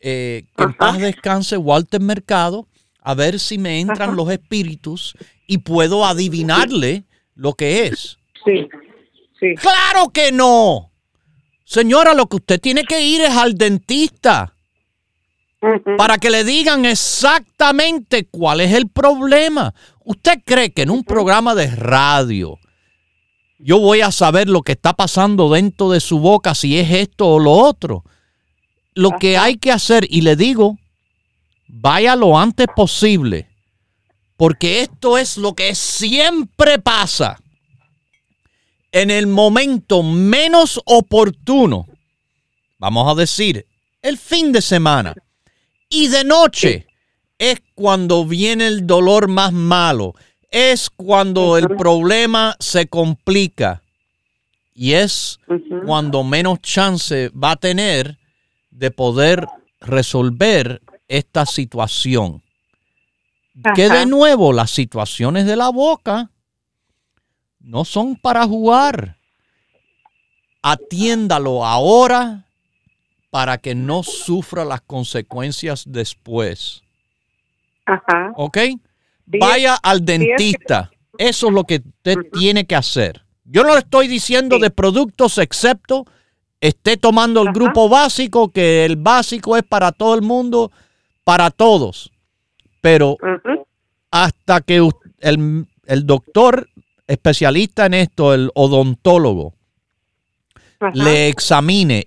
eh, 0.00 0.44
que 0.56 0.64
en 0.64 0.74
paz 0.74 0.98
descanse, 0.98 1.56
Walter 1.56 2.00
Mercado, 2.00 2.66
a 3.02 3.14
ver 3.14 3.38
si 3.38 3.58
me 3.58 3.80
entran 3.80 4.16
los 4.16 4.30
espíritus 4.30 5.14
y 5.46 5.58
puedo 5.58 6.06
adivinarle 6.06 7.04
lo 7.34 7.54
que 7.54 7.86
es. 7.86 8.18
Sí, 8.44 8.66
sí. 9.38 9.54
Claro 9.56 10.08
que 10.14 10.32
no. 10.32 10.90
Señora, 11.64 12.14
lo 12.14 12.26
que 12.26 12.36
usted 12.36 12.60
tiene 12.60 12.84
que 12.84 13.02
ir 13.02 13.20
es 13.20 13.36
al 13.36 13.58
dentista 13.58 14.54
para 15.96 16.18
que 16.18 16.30
le 16.30 16.44
digan 16.44 16.84
exactamente 16.84 18.26
cuál 18.26 18.60
es 18.60 18.72
el 18.72 18.88
problema. 18.88 19.74
¿Usted 20.04 20.40
cree 20.44 20.72
que 20.72 20.82
en 20.82 20.90
un 20.90 21.04
programa 21.04 21.54
de 21.54 21.66
radio 21.66 22.58
yo 23.58 23.78
voy 23.78 24.00
a 24.00 24.12
saber 24.12 24.48
lo 24.48 24.62
que 24.62 24.72
está 24.72 24.92
pasando 24.94 25.50
dentro 25.50 25.90
de 25.90 26.00
su 26.00 26.18
boca, 26.20 26.54
si 26.54 26.78
es 26.78 26.90
esto 26.90 27.26
o 27.26 27.38
lo 27.38 27.52
otro? 27.52 28.04
Lo 28.94 29.12
que 29.18 29.36
hay 29.36 29.56
que 29.56 29.72
hacer, 29.72 30.06
y 30.08 30.22
le 30.22 30.36
digo, 30.36 30.78
vaya 31.66 32.16
lo 32.16 32.38
antes 32.38 32.66
posible, 32.74 33.48
porque 34.36 34.82
esto 34.82 35.18
es 35.18 35.36
lo 35.36 35.54
que 35.54 35.74
siempre 35.74 36.78
pasa. 36.78 37.40
En 38.90 39.10
el 39.10 39.26
momento 39.26 40.02
menos 40.02 40.80
oportuno, 40.86 41.86
vamos 42.78 43.10
a 43.10 43.14
decir, 43.14 43.66
el 44.02 44.16
fin 44.16 44.52
de 44.52 44.62
semana 44.62 45.14
y 45.90 46.08
de 46.08 46.24
noche, 46.24 46.86
es 47.38 47.60
cuando 47.74 48.24
viene 48.24 48.66
el 48.66 48.86
dolor 48.86 49.28
más 49.28 49.52
malo, 49.52 50.14
es 50.50 50.90
cuando 50.90 51.56
el 51.58 51.68
problema 51.68 52.56
se 52.58 52.88
complica 52.88 53.82
y 54.74 54.92
es 54.92 55.40
cuando 55.84 56.22
menos 56.24 56.60
chance 56.60 57.30
va 57.30 57.52
a 57.52 57.56
tener 57.56 58.18
de 58.70 58.90
poder 58.90 59.46
resolver 59.80 60.80
esta 61.08 61.46
situación. 61.46 62.42
Que 63.74 63.88
de 63.88 64.06
nuevo 64.06 64.52
las 64.52 64.70
situaciones 64.70 65.44
de 65.46 65.56
la 65.56 65.70
boca 65.70 66.30
no 67.58 67.84
son 67.84 68.14
para 68.14 68.44
jugar. 68.46 69.16
Atiéndalo 70.62 71.66
ahora 71.66 72.44
para 73.30 73.58
que 73.58 73.74
no 73.74 74.04
sufra 74.04 74.64
las 74.64 74.80
consecuencias 74.82 75.84
después. 75.86 76.82
Ajá. 77.84 78.32
¿Ok? 78.36 78.58
Vaya 79.40 79.74
al 79.74 80.04
dentista. 80.04 80.90
Eso 81.18 81.48
es 81.48 81.52
lo 81.52 81.64
que 81.64 81.82
usted 81.84 82.16
tiene 82.32 82.66
que 82.66 82.76
hacer. 82.76 83.22
Yo 83.44 83.64
no 83.64 83.72
le 83.72 83.80
estoy 83.80 84.08
diciendo 84.08 84.58
de 84.58 84.70
productos 84.70 85.38
excepto 85.38 86.06
esté 86.60 86.96
tomando 86.96 87.42
el 87.42 87.52
grupo 87.52 87.88
básico, 87.88 88.50
que 88.50 88.84
el 88.84 88.96
básico 88.96 89.56
es 89.56 89.62
para 89.62 89.92
todo 89.92 90.14
el 90.14 90.22
mundo 90.22 90.70
para 91.24 91.50
todos. 91.50 92.10
Pero 92.80 93.16
hasta 94.10 94.60
que 94.60 94.88
el, 95.20 95.66
doctor 96.06 96.68
especialista 97.06 97.86
en 97.86 97.94
esto, 97.94 98.34
el 98.34 98.50
odontólogo, 98.54 99.54
le 100.94 101.28
examine 101.28 102.06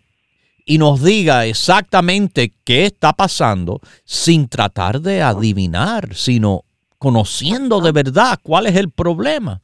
y 0.66 0.78
nos 0.78 1.04
diga 1.04 1.46
exactamente 1.46 2.54
qué 2.64 2.86
está 2.86 3.14
pasando 3.14 3.82
sin 4.06 4.48
tratar 4.48 5.02
de 5.02 5.22
adivinar, 5.22 6.16
sino 6.16 6.64
conociendo 7.02 7.82
de 7.82 7.92
verdad 7.92 8.38
cuál 8.44 8.68
es 8.68 8.76
el 8.76 8.92
problema, 8.92 9.64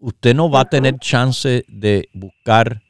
usted 0.00 0.34
no 0.34 0.50
va 0.50 0.62
a 0.62 0.68
tener 0.68 0.98
chance 0.98 1.64
de 1.68 2.08
buscar 2.12 2.82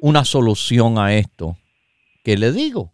una 0.00 0.24
solución 0.24 0.98
a 0.98 1.14
esto. 1.14 1.56
¿Qué 2.24 2.36
le 2.36 2.50
digo? 2.50 2.90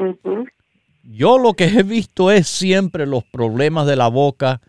Yo 1.05 1.39
lo 1.39 1.55
que 1.55 1.65
he 1.65 1.83
visto 1.83 2.31
es 2.31 2.49
siempre 2.49 3.07
los 3.07 3.25
problemas 3.25 3.87
de 3.87 3.97
la 3.97 4.09
boca 4.09 4.61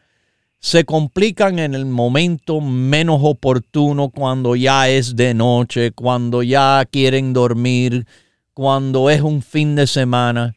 se 0.60 0.86
complican 0.86 1.60
en 1.60 1.76
el 1.76 1.86
momento 1.86 2.62
menos 2.62 3.20
oportuno, 3.22 4.08
cuando 4.08 4.56
ya 4.56 4.88
es 4.88 5.18
de 5.18 5.34
noche, 5.34 5.92
cuando 5.92 6.44
ya 6.44 6.86
quieren 6.90 7.34
dormir, 7.34 8.08
cuando 8.54 9.10
es 9.10 9.20
un 9.20 9.42
fin 9.42 9.76
de 9.76 9.86
semana. 9.86 10.56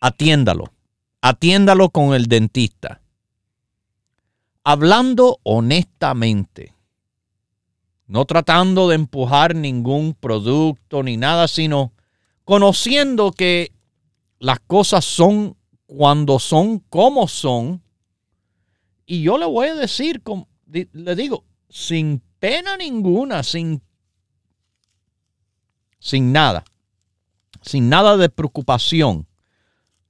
Atiéndalo. 0.00 0.70
Atiéndalo 1.22 1.90
con 1.90 2.14
el 2.14 2.26
dentista. 2.26 3.00
Hablando 4.70 5.40
honestamente, 5.44 6.74
no 8.06 8.26
tratando 8.26 8.86
de 8.90 8.96
empujar 8.96 9.54
ningún 9.54 10.12
producto 10.12 11.02
ni 11.02 11.16
nada, 11.16 11.48
sino 11.48 11.94
conociendo 12.44 13.32
que 13.32 13.72
las 14.38 14.60
cosas 14.60 15.06
son 15.06 15.56
cuando 15.86 16.38
son 16.38 16.80
como 16.80 17.28
son. 17.28 17.82
Y 19.06 19.22
yo 19.22 19.38
le 19.38 19.46
voy 19.46 19.68
a 19.68 19.74
decir, 19.74 20.22
le 20.66 21.16
digo, 21.16 21.44
sin 21.70 22.20
pena 22.38 22.76
ninguna, 22.76 23.44
sin, 23.44 23.80
sin 25.98 26.30
nada, 26.30 26.62
sin 27.62 27.88
nada 27.88 28.18
de 28.18 28.28
preocupación, 28.28 29.26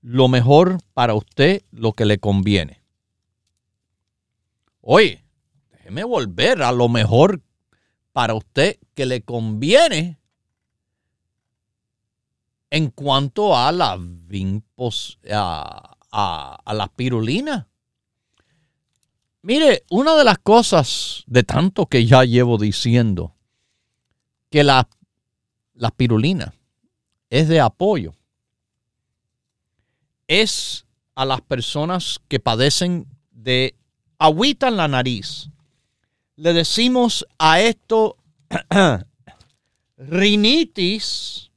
lo 0.02 0.26
mejor 0.26 0.78
para 0.94 1.14
usted, 1.14 1.62
lo 1.70 1.92
que 1.92 2.06
le 2.06 2.18
conviene. 2.18 2.78
Oye, 4.90 5.22
déjeme 5.70 6.02
volver 6.02 6.62
a 6.62 6.72
lo 6.72 6.88
mejor 6.88 7.42
para 8.14 8.32
usted 8.32 8.78
que 8.94 9.04
le 9.04 9.20
conviene 9.20 10.18
en 12.70 12.88
cuanto 12.88 13.54
a 13.54 13.70
la 13.70 13.98
a, 15.30 16.90
pirulina. 16.96 17.68
Mire, 19.42 19.84
una 19.90 20.16
de 20.16 20.24
las 20.24 20.38
cosas 20.38 21.22
de 21.26 21.42
tanto 21.42 21.84
que 21.84 22.06
ya 22.06 22.24
llevo 22.24 22.56
diciendo, 22.56 23.36
que 24.48 24.64
la, 24.64 24.88
la 25.74 25.90
pirulina 25.90 26.54
es 27.28 27.46
de 27.48 27.60
apoyo, 27.60 28.14
es 30.28 30.86
a 31.14 31.26
las 31.26 31.42
personas 31.42 32.20
que 32.26 32.40
padecen 32.40 33.06
de 33.32 33.74
agüita 34.18 34.68
en 34.68 34.76
la 34.76 34.88
nariz. 34.88 35.50
Le 36.36 36.52
decimos 36.52 37.26
a 37.38 37.60
esto 37.60 38.16
rinitis 39.96 41.50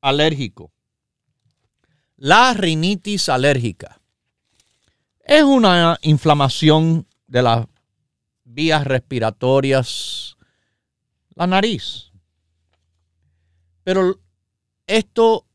alérgico. 0.00 0.72
La 2.16 2.54
rinitis 2.54 3.28
alérgica 3.28 4.00
es 5.26 5.42
una 5.42 5.98
inflamación 6.02 7.06
de 7.26 7.42
las 7.42 7.66
vías 8.44 8.84
respiratorias, 8.84 10.36
la 11.34 11.46
nariz. 11.46 12.12
Pero 13.82 14.18
esto 14.86 15.46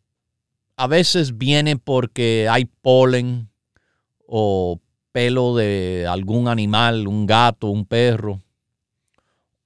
a 0.75 0.87
veces 0.87 1.37
viene 1.37 1.77
porque 1.77 2.47
hay 2.49 2.65
polen 2.65 3.49
o 4.27 4.79
pelo 5.11 5.55
de 5.55 6.07
algún 6.07 6.47
animal, 6.47 7.07
un 7.07 7.25
gato, 7.25 7.67
un 7.67 7.85
perro, 7.85 8.41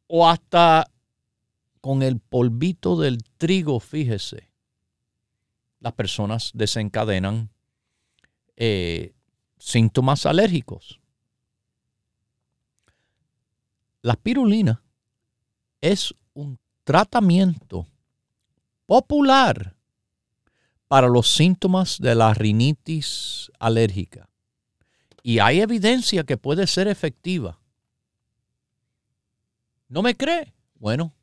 o 0.08 0.28
hasta 0.28 0.90
con 1.82 2.02
el 2.02 2.20
polvito 2.20 3.00
del 3.00 3.24
trigo, 3.38 3.80
fíjese 3.80 4.50
las 5.86 5.94
personas 5.94 6.50
desencadenan 6.56 7.52
eh, 8.56 9.14
síntomas 9.60 10.26
alérgicos. 10.26 11.00
La 14.02 14.14
espirulina 14.14 14.82
es 15.82 16.16
un 16.34 16.58
tratamiento 16.84 17.86
popular 18.88 19.76
para 20.88 21.08
los 21.08 21.32
síntomas 21.32 22.00
de 22.00 22.16
la 22.16 22.34
rinitis 22.34 23.52
alérgica. 23.60 24.28
Y 25.28 25.40
hay 25.40 25.60
evidencia 25.60 26.24
que 26.24 26.38
puede 26.38 26.68
ser 26.68 26.88
efectiva. 26.88 27.60
¿No 29.90 30.04
me 30.04 30.16
cree? 30.16 30.54
Bueno, 30.76 31.16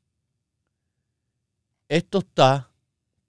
esto 1.89 2.19
está 2.19 2.69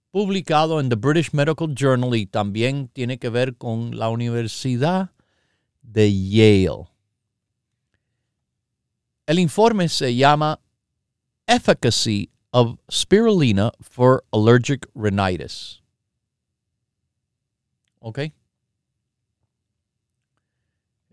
publicado 0.10 0.80
en 0.80 0.90
The 0.90 0.96
British 0.96 1.32
Medical 1.32 1.76
Journal 1.76 2.16
y 2.16 2.26
también 2.26 2.88
tiene 2.88 3.20
que 3.20 3.30
ver 3.30 3.56
con 3.56 3.96
la 3.96 4.10
Universidad 4.10 5.12
de 5.84 6.12
Yale. 6.12 6.90
El 9.28 9.38
informe 9.38 9.88
se 9.90 10.16
llama 10.16 10.60
efficacy 11.46 12.32
of 12.50 12.80
spirulina 12.90 13.72
for 13.80 14.24
allergic 14.32 14.88
rhinitis. 14.96 15.84
¿Ok? 18.00 18.34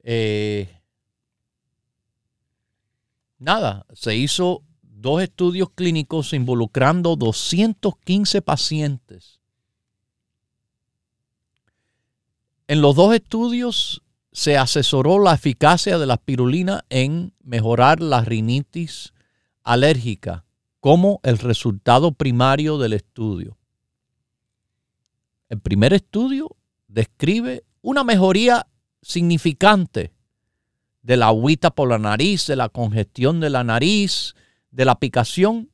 Eh, 0.03 0.81
nada, 3.39 3.87
se 3.93 4.17
hizo 4.17 4.63
dos 4.83 5.23
estudios 5.23 5.71
clínicos 5.71 6.33
involucrando 6.33 7.17
215 7.17 8.43
pacientes. 8.43 9.41
En 12.69 12.81
los 12.81 12.95
dos 12.95 13.15
estudios 13.15 14.03
se 14.33 14.57
asesoró 14.57 15.19
la 15.19 15.35
eficacia 15.35 15.99
de 15.99 16.07
la 16.07 16.15
espirulina 16.15 16.85
en 16.89 17.35
mejorar 17.43 18.01
la 18.01 18.23
rinitis 18.23 19.13
alérgica 19.65 20.45
como 20.79 21.21
el 21.23 21.39
resultado 21.39 22.13
primario 22.13 22.79
del 22.79 22.93
estudio. 22.93 23.59
El 25.49 25.61
primer 25.61 25.93
estudio 25.93 26.57
describe 26.87 27.65
una 27.83 28.05
mejoría 28.05 28.67
significante 29.03 30.13
de 31.03 31.17
la 31.17 31.29
agüita 31.29 31.71
por 31.71 31.89
la 31.89 31.99
nariz, 31.99 32.47
de 32.47 32.57
la 32.57 32.69
congestión 32.69 33.41
de 33.41 33.51
la 33.51 33.65
nariz, 33.65 34.35
de 34.71 34.85
la 34.85 34.99
picación 34.99 35.71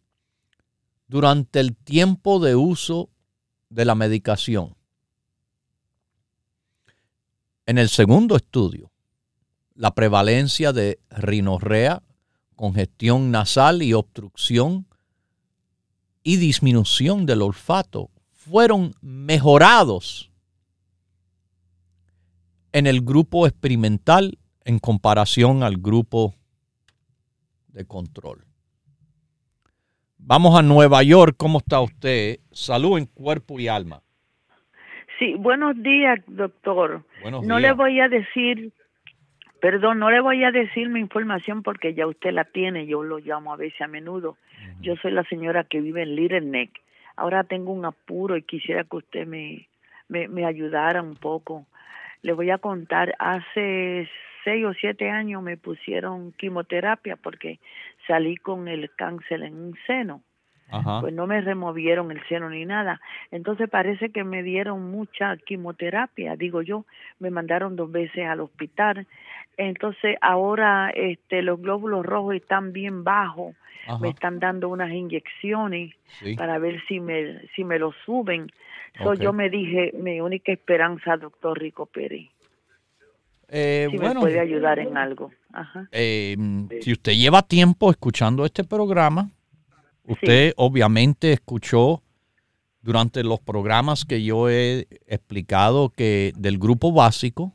durante 1.08 1.60
el 1.60 1.76
tiempo 1.76 2.40
de 2.40 2.56
uso 2.56 3.10
de 3.68 3.84
la 3.84 3.94
medicación. 3.94 4.76
En 7.66 7.78
el 7.78 7.88
segundo 7.88 8.36
estudio, 8.36 8.92
la 9.74 9.94
prevalencia 9.94 10.72
de 10.72 11.00
rinorrea, 11.10 12.02
congestión 12.54 13.30
nasal 13.30 13.82
y 13.82 13.92
obstrucción 13.92 14.86
y 16.22 16.36
disminución 16.36 17.26
del 17.26 17.42
olfato 17.42 18.10
fueron 18.32 18.94
mejorados 19.00 20.30
en 22.76 22.86
el 22.86 23.00
grupo 23.00 23.46
experimental 23.46 24.36
en 24.66 24.78
comparación 24.78 25.62
al 25.62 25.78
grupo 25.78 26.34
de 27.68 27.86
control. 27.86 28.44
Vamos 30.18 30.58
a 30.58 30.60
Nueva 30.60 31.02
York. 31.02 31.36
¿Cómo 31.38 31.60
está 31.60 31.80
usted? 31.80 32.36
Salud 32.50 32.98
en 32.98 33.06
cuerpo 33.06 33.58
y 33.58 33.68
alma. 33.68 34.02
Sí, 35.18 35.36
buenos 35.38 35.82
días, 35.82 36.20
doctor. 36.26 37.02
Buenos 37.22 37.46
no 37.46 37.56
días. 37.56 37.70
le 37.70 37.76
voy 37.76 37.98
a 38.00 38.10
decir, 38.10 38.74
perdón, 39.58 39.98
no 39.98 40.10
le 40.10 40.20
voy 40.20 40.44
a 40.44 40.50
decir 40.50 40.90
mi 40.90 41.00
información 41.00 41.62
porque 41.62 41.94
ya 41.94 42.06
usted 42.06 42.32
la 42.32 42.44
tiene, 42.44 42.86
yo 42.86 43.02
lo 43.02 43.20
llamo 43.20 43.54
a 43.54 43.56
veces 43.56 43.80
a 43.80 43.86
menudo. 43.86 44.36
Yo 44.82 44.96
soy 44.96 45.12
la 45.12 45.24
señora 45.24 45.64
que 45.64 45.80
vive 45.80 46.02
en 46.02 46.14
Little 46.14 46.42
Neck. 46.42 46.72
Ahora 47.16 47.44
tengo 47.44 47.72
un 47.72 47.86
apuro 47.86 48.36
y 48.36 48.42
quisiera 48.42 48.84
que 48.84 48.96
usted 48.96 49.26
me, 49.26 49.66
me, 50.08 50.28
me 50.28 50.44
ayudara 50.44 51.00
un 51.00 51.16
poco. 51.16 51.64
Le 52.26 52.32
voy 52.32 52.50
a 52.50 52.58
contar, 52.58 53.14
hace 53.20 54.08
seis 54.42 54.64
o 54.64 54.74
siete 54.74 55.08
años 55.08 55.44
me 55.44 55.56
pusieron 55.56 56.32
quimioterapia 56.32 57.14
porque 57.14 57.60
salí 58.08 58.36
con 58.36 58.66
el 58.66 58.90
cáncer 58.96 59.44
en 59.44 59.54
un 59.54 59.78
seno 59.86 60.22
Ajá. 60.68 61.00
pues 61.02 61.14
no 61.14 61.28
me 61.28 61.40
removieron 61.40 62.10
el 62.10 62.20
seno 62.26 62.50
ni 62.50 62.64
nada. 62.64 63.00
Entonces 63.30 63.70
parece 63.70 64.10
que 64.10 64.24
me 64.24 64.42
dieron 64.42 64.90
mucha 64.90 65.36
quimioterapia, 65.36 66.34
digo 66.34 66.62
yo, 66.62 66.84
me 67.20 67.30
mandaron 67.30 67.76
dos 67.76 67.92
veces 67.92 68.26
al 68.26 68.40
hospital. 68.40 69.06
Entonces 69.56 70.16
ahora 70.20 70.90
este 70.94 71.42
los 71.42 71.60
glóbulos 71.62 72.04
rojos 72.04 72.34
están 72.34 72.72
bien 72.72 73.04
bajos, 73.04 73.54
Ajá. 73.86 73.98
me 74.00 74.08
están 74.08 74.40
dando 74.40 74.68
unas 74.68 74.90
inyecciones 74.90 75.94
Sí. 76.06 76.34
para 76.34 76.58
ver 76.58 76.82
si 76.88 76.98
me 76.98 77.46
si 77.54 77.62
me 77.62 77.78
lo 77.78 77.92
suben. 78.04 78.50
So, 79.02 79.14
yo 79.14 79.32
me 79.32 79.50
dije, 79.50 79.92
mi 79.94 80.20
única 80.20 80.52
esperanza, 80.52 81.16
doctor 81.16 81.58
Rico 81.58 81.86
Pérez, 81.86 82.28
Eh, 83.48 83.86
si 83.90 83.96
bueno, 83.98 84.14
me 84.14 84.20
puede 84.20 84.40
ayudar 84.40 84.78
en 84.78 84.96
algo. 84.96 85.30
Ajá. 85.52 85.88
eh, 85.92 86.36
si 86.82 86.92
usted 86.92 87.12
lleva 87.12 87.42
tiempo 87.42 87.90
escuchando 87.90 88.44
este 88.44 88.64
programa, 88.64 89.30
usted 90.04 90.52
obviamente 90.56 91.32
escuchó 91.32 92.02
durante 92.82 93.22
los 93.24 93.40
programas 93.40 94.04
que 94.04 94.22
yo 94.22 94.48
he 94.50 94.86
explicado 95.06 95.90
que 95.90 96.32
del 96.36 96.58
grupo 96.58 96.92
básico, 96.92 97.52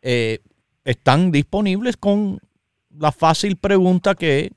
eh, 0.00 0.38
están 0.84 1.30
disponibles 1.30 1.98
con 1.98 2.40
la 2.88 3.12
fácil 3.12 3.56
pregunta 3.56 4.14
que 4.14 4.50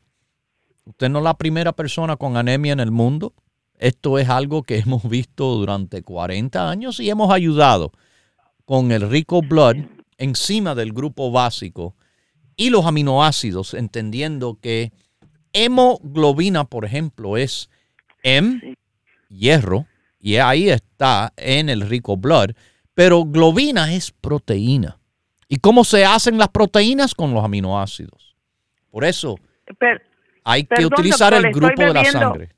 usted 0.86 1.10
no 1.10 1.20
es 1.20 1.26
la 1.26 1.34
primera 1.34 1.74
persona 1.74 2.16
con 2.16 2.38
anemia 2.38 2.72
en 2.72 2.80
el 2.80 2.92
mundo. 2.92 3.34
Esto 3.80 4.18
es 4.18 4.30
algo 4.30 4.64
que 4.64 4.78
hemos 4.86 5.08
visto 5.10 5.56
durante 5.56 6.04
40 6.04 6.70
años 6.70 7.02
y 7.02 7.10
hemos 7.10 7.34
ayudado 7.34 7.92
con 8.64 8.94
el 8.94 9.10
rico 9.10 9.42
blood 9.42 9.76
encima 10.18 10.74
del 10.74 10.94
grupo 10.94 11.32
básico 11.32 11.96
y 12.56 12.70
los 12.70 12.86
aminoácidos, 12.86 13.74
entendiendo 13.74 14.58
que 14.62 14.94
hemoglobina, 15.52 16.64
por 16.64 16.86
ejemplo, 16.86 17.36
es 17.36 17.70
M, 18.24 18.78
hierro, 19.28 19.88
y 20.22 20.38
ahí 20.38 20.70
está 20.70 21.34
en 21.36 21.70
el 21.70 21.82
rico 21.82 22.16
blood, 22.16 22.52
pero 22.94 23.26
globina 23.26 23.94
es 23.94 24.12
proteína. 24.12 24.98
¿Y 25.48 25.58
cómo 25.58 25.84
se 25.84 26.06
hacen 26.06 26.38
las 26.38 26.50
proteínas 26.50 27.14
con 27.14 27.34
los 27.34 27.44
aminoácidos? 27.44 28.36
Por 28.90 29.04
eso 29.04 29.36
Per- 29.80 30.02
hay 30.44 30.64
que 30.64 30.86
utilizar 30.86 31.34
doctor, 31.34 31.48
el 31.48 31.54
grupo 31.54 31.82
de 31.84 31.94
la 31.94 32.06
sangre. 32.06 32.50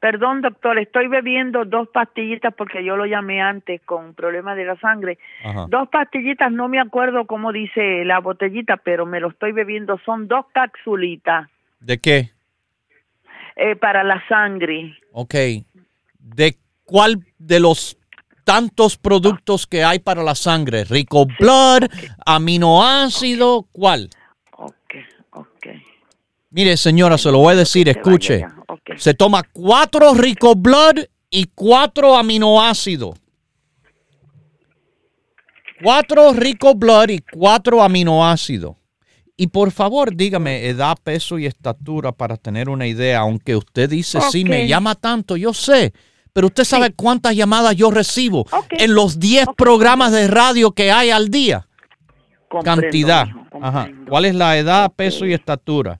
Perdón, 0.00 0.42
doctor, 0.42 0.78
estoy 0.78 1.08
bebiendo 1.08 1.64
dos 1.64 1.88
pastillitas 1.88 2.54
porque 2.54 2.84
yo 2.84 2.96
lo 2.96 3.04
llamé 3.04 3.40
antes 3.40 3.80
con 3.82 4.14
problemas 4.14 4.56
de 4.56 4.64
la 4.64 4.78
sangre. 4.78 5.18
Ajá. 5.42 5.66
Dos 5.68 5.88
pastillitas, 5.88 6.52
no 6.52 6.68
me 6.68 6.78
acuerdo 6.78 7.26
cómo 7.26 7.50
dice 7.52 8.04
la 8.04 8.20
botellita, 8.20 8.76
pero 8.76 9.06
me 9.06 9.18
lo 9.18 9.30
estoy 9.30 9.50
bebiendo. 9.50 9.98
Son 10.04 10.28
dos 10.28 10.46
capsulitas 10.52 11.48
¿De 11.80 11.98
qué? 11.98 12.30
eh, 13.56 13.74
para 13.74 14.04
la 14.04 14.22
sangre. 14.28 14.96
Ok. 15.10 15.34
¿De 16.34 16.58
cuál 16.84 17.24
de 17.38 17.60
los 17.60 17.96
tantos 18.44 18.96
productos 18.96 19.66
que 19.66 19.84
hay 19.84 19.98
para 19.98 20.22
la 20.22 20.34
sangre? 20.34 20.84
Rico 20.84 21.26
Blood, 21.38 21.84
aminoácido, 22.24 23.66
¿cuál? 23.72 24.10
Ok, 24.52 24.94
ok. 25.32 25.66
Mire, 26.50 26.76
señora, 26.76 27.18
se 27.18 27.30
lo 27.30 27.38
voy 27.38 27.54
a 27.54 27.56
decir, 27.56 27.88
escuche. 27.88 28.44
Se 28.96 29.14
toma 29.14 29.42
cuatro 29.52 30.14
Rico 30.14 30.54
Blood 30.54 31.04
y 31.30 31.46
cuatro 31.54 32.16
aminoácidos. 32.16 33.18
Cuatro 35.82 36.32
Rico 36.32 36.74
Blood 36.74 37.10
y 37.10 37.18
cuatro 37.20 37.82
aminoácidos. 37.82 38.76
Y 39.36 39.46
por 39.46 39.70
favor, 39.70 40.16
dígame 40.16 40.66
edad, 40.66 40.96
peso 41.00 41.38
y 41.38 41.46
estatura 41.46 42.10
para 42.10 42.36
tener 42.36 42.68
una 42.68 42.88
idea. 42.88 43.20
Aunque 43.20 43.54
usted 43.54 43.88
dice, 43.88 44.20
sí, 44.32 44.44
me 44.44 44.66
llama 44.66 44.96
tanto, 44.96 45.36
yo 45.36 45.54
sé. 45.54 45.92
Pero 46.38 46.46
usted 46.46 46.62
sabe 46.62 46.92
cuántas 46.94 47.34
llamadas 47.34 47.74
yo 47.74 47.90
recibo 47.90 48.42
Ok. 48.52 48.74
en 48.78 48.94
los 48.94 49.18
10 49.18 49.48
Ok. 49.48 49.56
programas 49.56 50.12
de 50.12 50.28
radio 50.28 50.70
que 50.70 50.92
hay 50.92 51.10
al 51.10 51.30
día. 51.30 51.66
Comprendo, 52.48 52.82
Cantidad. 52.82 53.26
mijo, 53.26 53.40
Ajá. 53.60 53.88
¿Cuál 54.08 54.24
es 54.26 54.36
la 54.36 54.56
edad, 54.56 54.84
Ok. 54.86 54.94
peso 54.94 55.26
y 55.26 55.32
estatura? 55.32 55.98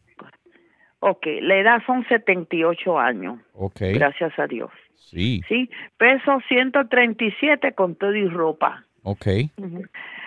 Ok, 1.00 1.26
la 1.42 1.56
edad 1.56 1.78
son 1.88 2.06
78 2.08 2.96
años, 3.00 3.40
Ok. 3.52 3.80
gracias 3.94 4.30
a 4.38 4.46
Dios. 4.46 4.70
Sí. 5.10 5.42
Sí, 5.48 5.68
peso 5.96 6.38
137 6.48 7.72
con 7.74 7.96
todo 7.96 8.14
y 8.14 8.28
ropa. 8.28 8.84
Ok. 9.02 9.26
Ujú. 9.56 9.82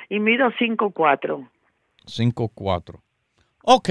Y 0.09 0.19
mido 0.19 0.51
5'4". 0.59 1.47
5-4. 2.05 2.99
Ok. 3.63 3.89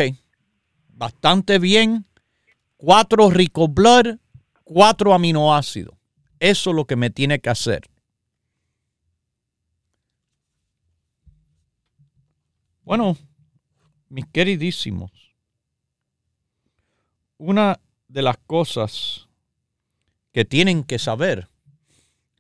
Bastante 0.93 1.59
bien. 1.59 2.05
Cuatro 2.77 3.31
rico 3.31 3.69
blood, 3.69 4.19
cuatro 4.65 5.15
aminoácidos. 5.15 5.95
Eso 6.41 6.71
es 6.71 6.77
lo 6.77 6.87
que 6.87 6.97
me 6.97 7.11
tiene 7.11 7.39
que 7.39 7.51
hacer. 7.51 7.83
Bueno, 12.83 13.17
mis 14.09 14.27
queridísimos, 14.27 15.13
una 17.37 17.79
de 18.09 18.23
las 18.23 18.39
cosas 18.39 19.29
que 20.33 20.45
tienen 20.45 20.83
que 20.83 20.99
saber 20.99 21.49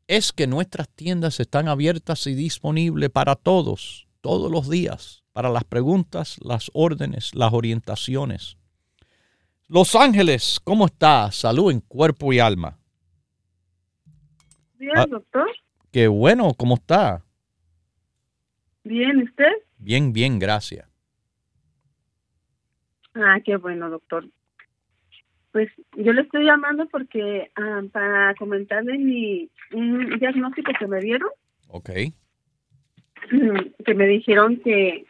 es 0.09 0.32
que 0.32 0.48
nuestras 0.48 0.88
tiendas 0.88 1.38
están 1.38 1.68
abiertas 1.68 2.26
y 2.26 2.34
disponibles 2.34 3.11
para 3.11 3.36
todos, 3.36 4.09
todos 4.22 4.51
los 4.51 4.68
días, 4.68 5.22
para 5.32 5.51
las 5.51 5.62
preguntas, 5.62 6.36
las 6.40 6.70
órdenes, 6.74 7.34
las 7.34 7.53
orientaciones. 7.53 8.57
Los 9.68 9.94
Ángeles, 9.94 10.59
¿cómo 10.64 10.86
está? 10.86 11.30
Salud 11.30 11.70
en 11.70 11.80
cuerpo 11.80 12.32
y 12.32 12.40
alma. 12.40 12.79
Bien, 14.80 14.96
Ah. 14.96 15.06
doctor. 15.06 15.46
Qué 15.92 16.08
bueno, 16.08 16.54
¿cómo 16.56 16.74
está? 16.76 17.22
Bien, 18.82 19.18
¿usted? 19.22 19.52
Bien, 19.76 20.10
bien, 20.12 20.38
gracias. 20.38 20.88
Ah, 23.14 23.38
qué 23.44 23.56
bueno, 23.56 23.90
doctor. 23.90 24.26
Pues 25.52 25.68
yo 25.96 26.12
le 26.14 26.22
estoy 26.22 26.44
llamando 26.46 26.88
porque 26.88 27.50
ah, 27.56 27.82
para 27.92 28.34
comentarle 28.36 28.96
mi 28.98 29.50
un 29.72 30.18
diagnóstico 30.18 30.72
que 30.78 30.86
me 30.86 31.00
dieron, 31.00 31.28
Ok, 31.68 31.90
que 33.84 33.94
me 33.94 34.06
dijeron 34.06 34.56
que 34.64 35.04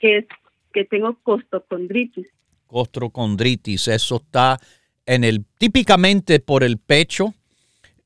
que 0.00 0.26
que 0.72 0.84
tengo 0.84 1.18
costocondritis. 1.22 2.26
costrocondritis, 2.66 3.88
eso 3.88 4.16
está 4.16 4.58
en 5.04 5.24
el, 5.24 5.44
típicamente 5.58 6.38
por 6.38 6.62
el 6.64 6.78
pecho, 6.78 7.34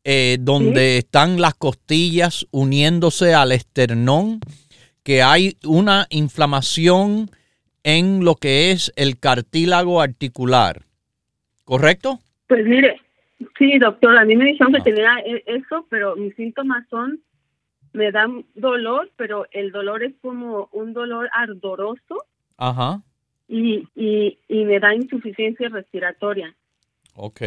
eh, 0.08 0.36
donde 0.40 0.98
están 0.98 1.40
las 1.40 1.54
costillas 1.54 2.46
uniéndose 2.52 3.34
al 3.34 3.50
esternón, 3.50 4.38
que 5.02 5.20
hay 5.22 5.56
una 5.64 6.06
inflamación 6.10 7.28
en 7.82 8.24
lo 8.24 8.36
que 8.36 8.70
es 8.70 8.92
el 8.94 9.18
cartílago 9.18 10.00
articular. 10.00 10.82
¿Correcto? 11.64 12.20
Pues 12.46 12.64
mire, 12.66 13.00
sí, 13.58 13.78
doctor, 13.78 14.16
a 14.16 14.24
mí 14.24 14.36
me 14.36 14.44
dijeron 14.44 14.72
que 14.72 14.78
Ah. 14.80 14.84
tenía 14.84 15.12
e- 15.26 15.42
eso, 15.46 15.86
pero 15.90 16.14
mis 16.14 16.34
síntomas 16.36 16.86
son 16.88 17.20
me 17.92 18.12
dan 18.12 18.44
dolor, 18.54 19.10
pero 19.16 19.46
el 19.52 19.72
dolor 19.72 20.04
es 20.04 20.12
como 20.20 20.68
un 20.72 20.92
dolor 20.92 21.28
ardoroso 21.32 22.26
Ajá. 22.58 23.02
y, 23.48 23.88
y, 23.96 24.38
y 24.48 24.64
me 24.66 24.78
da 24.78 24.94
insuficiencia 24.94 25.68
respiratoria. 25.70 26.54
Ok. 27.14 27.40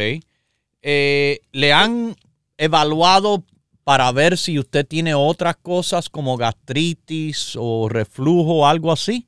Eh, 0.82 1.38
¿Le 1.52 1.72
han 1.72 2.16
evaluado 2.64 3.44
para 3.84 4.10
ver 4.12 4.36
si 4.36 4.58
usted 4.58 4.86
tiene 4.86 5.14
otras 5.14 5.56
cosas 5.56 6.08
como 6.08 6.36
gastritis 6.36 7.56
o 7.58 7.88
reflujo 7.88 8.58
o 8.60 8.66
algo 8.66 8.92
así? 8.92 9.26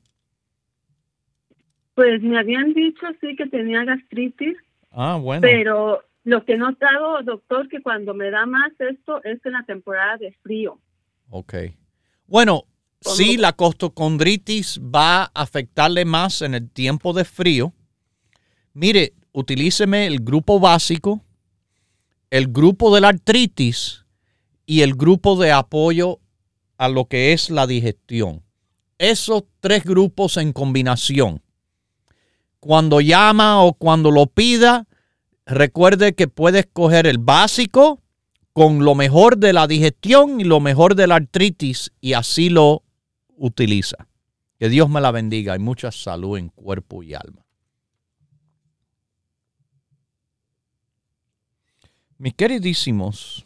Pues 1.95 2.21
me 2.21 2.39
habían 2.39 2.73
dicho 2.73 3.05
sí 3.21 3.35
que 3.35 3.45
tenía 3.47 3.83
gastritis, 3.83 4.55
Ah, 4.91 5.17
bueno. 5.21 5.41
pero 5.41 6.01
lo 6.23 6.43
que 6.45 6.53
he 6.53 6.57
notado, 6.57 7.21
doctor, 7.23 7.67
que 7.69 7.81
cuando 7.81 8.13
me 8.13 8.31
da 8.31 8.45
más 8.45 8.71
esto 8.79 9.23
es 9.23 9.43
en 9.45 9.51
la 9.51 9.63
temporada 9.65 10.17
de 10.17 10.31
frío. 10.41 10.79
Ok. 11.29 11.53
Bueno, 12.25 12.63
¿Cómo? 13.03 13.15
sí, 13.15 13.37
la 13.37 13.53
costocondritis 13.53 14.79
va 14.81 15.23
a 15.23 15.31
afectarle 15.35 16.05
más 16.05 16.41
en 16.41 16.53
el 16.55 16.69
tiempo 16.71 17.13
de 17.13 17.25
frío. 17.25 17.73
Mire, 18.73 19.13
utilíceme 19.33 20.07
el 20.07 20.19
grupo 20.19 20.59
básico, 20.59 21.21
el 22.33 22.47
grupo 22.47 22.95
de 22.95 22.99
la 22.99 23.09
artritis 23.09 24.07
y 24.65 24.81
el 24.81 24.95
grupo 24.95 25.35
de 25.35 25.51
apoyo 25.51 26.19
a 26.79 26.89
lo 26.89 27.05
que 27.05 27.31
es 27.31 27.51
la 27.51 27.67
digestión. 27.67 28.41
Esos 28.97 29.43
tres 29.59 29.83
grupos 29.83 30.37
en 30.37 30.51
combinación. 30.51 31.43
Cuando 32.59 33.01
llama 33.01 33.63
o 33.63 33.73
cuando 33.73 34.09
lo 34.09 34.25
pida, 34.25 34.87
recuerde 35.45 36.15
que 36.15 36.27
puede 36.27 36.61
escoger 36.61 37.05
el 37.05 37.19
básico 37.19 38.01
con 38.51 38.83
lo 38.83 38.95
mejor 38.95 39.37
de 39.37 39.53
la 39.53 39.67
digestión 39.67 40.41
y 40.41 40.43
lo 40.43 40.59
mejor 40.59 40.95
de 40.95 41.05
la 41.05 41.17
artritis 41.17 41.91
y 42.01 42.13
así 42.13 42.49
lo 42.49 42.81
utiliza. 43.37 44.07
Que 44.57 44.69
Dios 44.69 44.89
me 44.89 45.01
la 45.01 45.11
bendiga 45.11 45.55
y 45.55 45.59
mucha 45.59 45.91
salud 45.91 46.39
en 46.39 46.49
cuerpo 46.49 47.03
y 47.03 47.13
alma. 47.13 47.42
Mis 52.23 52.35
queridísimos, 52.35 53.43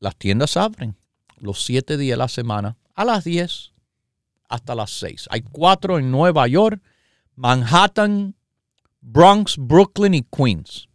las 0.00 0.16
tiendas 0.16 0.56
abren 0.56 0.96
los 1.36 1.62
siete 1.62 1.98
días 1.98 2.14
de 2.14 2.20
la 2.20 2.28
semana 2.28 2.78
a 2.94 3.04
las 3.04 3.24
10 3.24 3.74
hasta 4.48 4.74
las 4.74 4.92
6. 4.92 5.28
Hay 5.30 5.42
cuatro 5.42 5.98
en 5.98 6.10
Nueva 6.10 6.48
York, 6.48 6.82
Manhattan, 7.34 8.34
Bronx, 9.02 9.58
Brooklyn 9.58 10.14
y 10.14 10.22
Queens. 10.22 10.88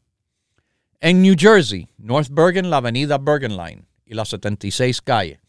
En 0.99 1.21
New 1.21 1.35
Jersey, 1.38 1.88
North 1.99 2.29
Bergen, 2.31 2.71
la 2.71 2.77
avenida 2.77 3.19
Bergen 3.19 3.57
Line 3.57 3.85
y 4.07 4.15
la 4.15 4.25
76 4.25 5.03
calle. 5.03 5.39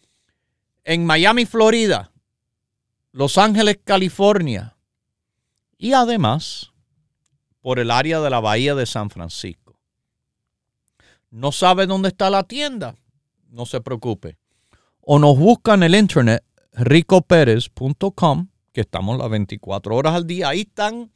En 0.85 1.07
Miami, 1.07 1.47
Florida, 1.47 2.13
Los 3.13 3.39
Ángeles, 3.39 3.79
California. 3.83 4.77
Y 5.79 5.95
además, 5.95 6.75
por 7.63 7.79
el 7.79 7.91
área 7.91 8.21
de 8.21 8.29
la 8.29 8.41
bahía 8.41 8.75
de 8.75 8.85
San 8.85 9.09
Francisco. 9.09 9.68
¿No 11.31 11.53
sabe 11.53 11.87
dónde 11.87 12.09
está 12.09 12.31
la 12.31 12.45
tienda? 12.45 12.97
No 13.51 13.67
se 13.67 13.81
preocupe. 13.81 14.37
O 15.01 15.19
nos 15.19 15.39
busca 15.39 15.75
en 15.75 15.83
el 15.83 15.95
internet 15.95 16.43
ricoperez.com, 16.73 18.49
que 18.73 18.81
estamos 18.83 19.19
las 19.19 19.31
24 19.31 19.95
horas 19.97 20.15
al 20.15 20.27
día. 20.27 20.49
Ahí 20.51 20.61
están 20.61 21.11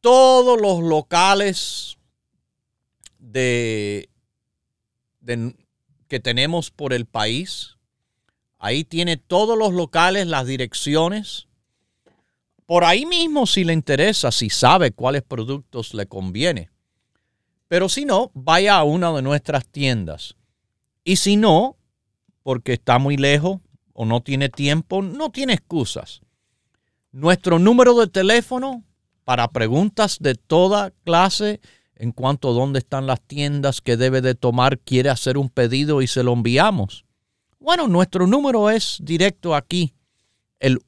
todos 0.00 0.60
los 0.60 0.80
locales 0.82 1.96
de, 3.18 4.08
de- 5.20 5.54
que 6.08 6.20
tenemos 6.20 6.70
por 6.70 6.92
el 6.92 7.06
país. 7.06 7.76
Ahí 8.58 8.84
tiene 8.84 9.16
todos 9.16 9.56
los 9.58 9.72
locales, 9.72 10.26
las 10.26 10.46
direcciones. 10.46 11.46
Por 12.66 12.84
ahí 12.84 13.06
mismo 13.06 13.46
si 13.46 13.64
le 13.64 13.72
interesa, 13.72 14.30
si 14.30 14.50
sabe 14.50 14.92
cuáles 14.92 15.22
productos 15.22 15.94
le 15.94 16.06
conviene. 16.06 16.70
Pero 17.70 17.88
si 17.88 18.04
no, 18.04 18.32
vaya 18.34 18.78
a 18.78 18.82
una 18.82 19.12
de 19.12 19.22
nuestras 19.22 19.64
tiendas. 19.64 20.34
Y 21.04 21.14
si 21.16 21.36
no, 21.36 21.76
porque 22.42 22.72
está 22.72 22.98
muy 22.98 23.16
lejos 23.16 23.60
o 23.92 24.04
no 24.04 24.22
tiene 24.24 24.48
tiempo, 24.48 25.02
no 25.02 25.30
tiene 25.30 25.52
excusas. 25.52 26.20
Nuestro 27.12 27.60
número 27.60 27.94
de 27.94 28.08
teléfono 28.08 28.82
para 29.22 29.46
preguntas 29.52 30.16
de 30.18 30.34
toda 30.34 30.90
clase 31.04 31.60
en 31.94 32.10
cuanto 32.10 32.50
a 32.50 32.54
dónde 32.54 32.80
están 32.80 33.06
las 33.06 33.20
tiendas 33.20 33.80
que 33.80 33.96
debe 33.96 34.20
de 34.20 34.34
tomar, 34.34 34.80
quiere 34.80 35.08
hacer 35.08 35.38
un 35.38 35.48
pedido 35.48 36.02
y 36.02 36.08
se 36.08 36.24
lo 36.24 36.32
enviamos. 36.32 37.04
Bueno, 37.60 37.86
nuestro 37.86 38.26
número 38.26 38.68
es 38.68 38.98
directo 39.00 39.54
aquí, 39.54 39.94
el 40.58 40.80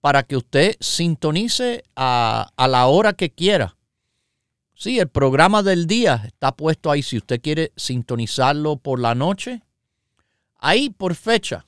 para 0.02 0.22
que 0.22 0.36
usted 0.36 0.76
sintonice 0.80 1.84
a, 1.96 2.52
a 2.56 2.68
la 2.68 2.86
hora 2.86 3.14
que 3.14 3.30
quiera. 3.30 3.76
Sí, 4.74 4.98
el 4.98 5.08
programa 5.08 5.62
del 5.62 5.86
día 5.86 6.22
está 6.26 6.52
puesto 6.52 6.90
ahí. 6.90 7.02
Si 7.02 7.16
usted 7.16 7.40
quiere 7.40 7.72
sintonizarlo 7.76 8.76
por 8.76 9.00
la 9.00 9.14
noche, 9.14 9.62
ahí 10.58 10.90
por 10.90 11.14
fecha 11.14 11.66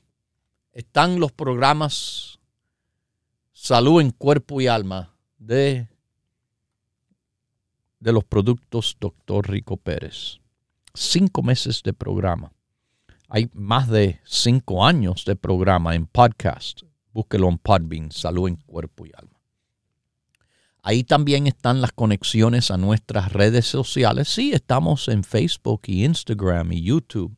están 0.73 1.21
los 1.21 1.33
programas 1.33 2.39
Salud 3.53 4.01
en 4.01 4.11
Cuerpo 4.11 4.61
y 4.61 4.67
Alma 4.67 5.15
de, 5.39 5.89
de 8.01 8.13
los 8.13 8.25
productos 8.25 8.97
Dr. 8.99 9.49
Rico 9.49 9.77
Pérez. 9.77 10.41
Cinco 10.95 11.43
meses 11.43 11.83
de 11.83 11.93
programa. 11.93 12.53
Hay 13.29 13.51
más 13.55 13.89
de 13.89 14.21
cinco 14.25 14.85
años 14.85 15.25
de 15.25 15.37
programa 15.37 15.95
en 15.95 16.07
podcast. 16.07 16.83
Búsquelo 17.13 17.49
en 17.49 17.59
Podbean, 17.59 18.11
Salud 18.11 18.49
en 18.49 18.57
Cuerpo 18.57 19.07
y 19.07 19.13
Alma. 19.17 19.41
Ahí 20.83 21.05
también 21.05 21.47
están 21.47 21.81
las 21.81 21.93
conexiones 21.93 22.71
a 22.71 22.77
nuestras 22.77 23.33
redes 23.33 23.67
sociales. 23.67 24.29
Sí, 24.29 24.53
estamos 24.53 25.07
en 25.07 25.23
Facebook 25.23 25.83
y 25.87 26.05
Instagram 26.05 26.73
y 26.73 26.83
YouTube. 26.83 27.37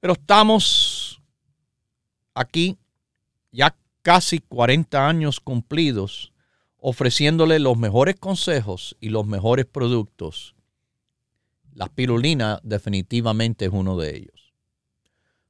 Pero 0.00 0.14
estamos 0.14 1.22
aquí 2.34 2.76
ya 3.52 3.76
casi 4.02 4.40
40 4.40 5.06
años 5.06 5.40
cumplidos 5.40 6.32
ofreciéndole 6.78 7.58
los 7.58 7.76
mejores 7.76 8.16
consejos 8.16 8.96
y 9.00 9.10
los 9.10 9.26
mejores 9.26 9.66
productos 9.66 10.54
la 11.74 11.86
pirulina 11.86 12.60
definitivamente 12.62 13.66
es 13.66 13.70
uno 13.72 13.96
de 13.96 14.16
ellos. 14.16 14.52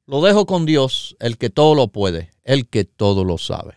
Lo 0.06 0.22
dejo 0.22 0.46
con 0.46 0.66
Dios, 0.66 1.16
el 1.20 1.38
que 1.38 1.50
todo 1.50 1.74
lo 1.74 1.88
puede, 1.88 2.30
el 2.44 2.68
que 2.68 2.84
todo 2.84 3.24
lo 3.24 3.38
sabe. 3.38 3.74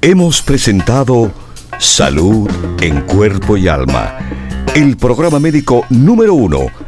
Hemos 0.00 0.42
presentado 0.42 1.32
Salud 1.78 2.48
en 2.80 3.00
Cuerpo 3.02 3.56
y 3.56 3.68
Alma, 3.68 4.18
el 4.74 4.96
programa 4.96 5.40
médico 5.40 5.84
número 5.90 6.34
uno 6.34 6.66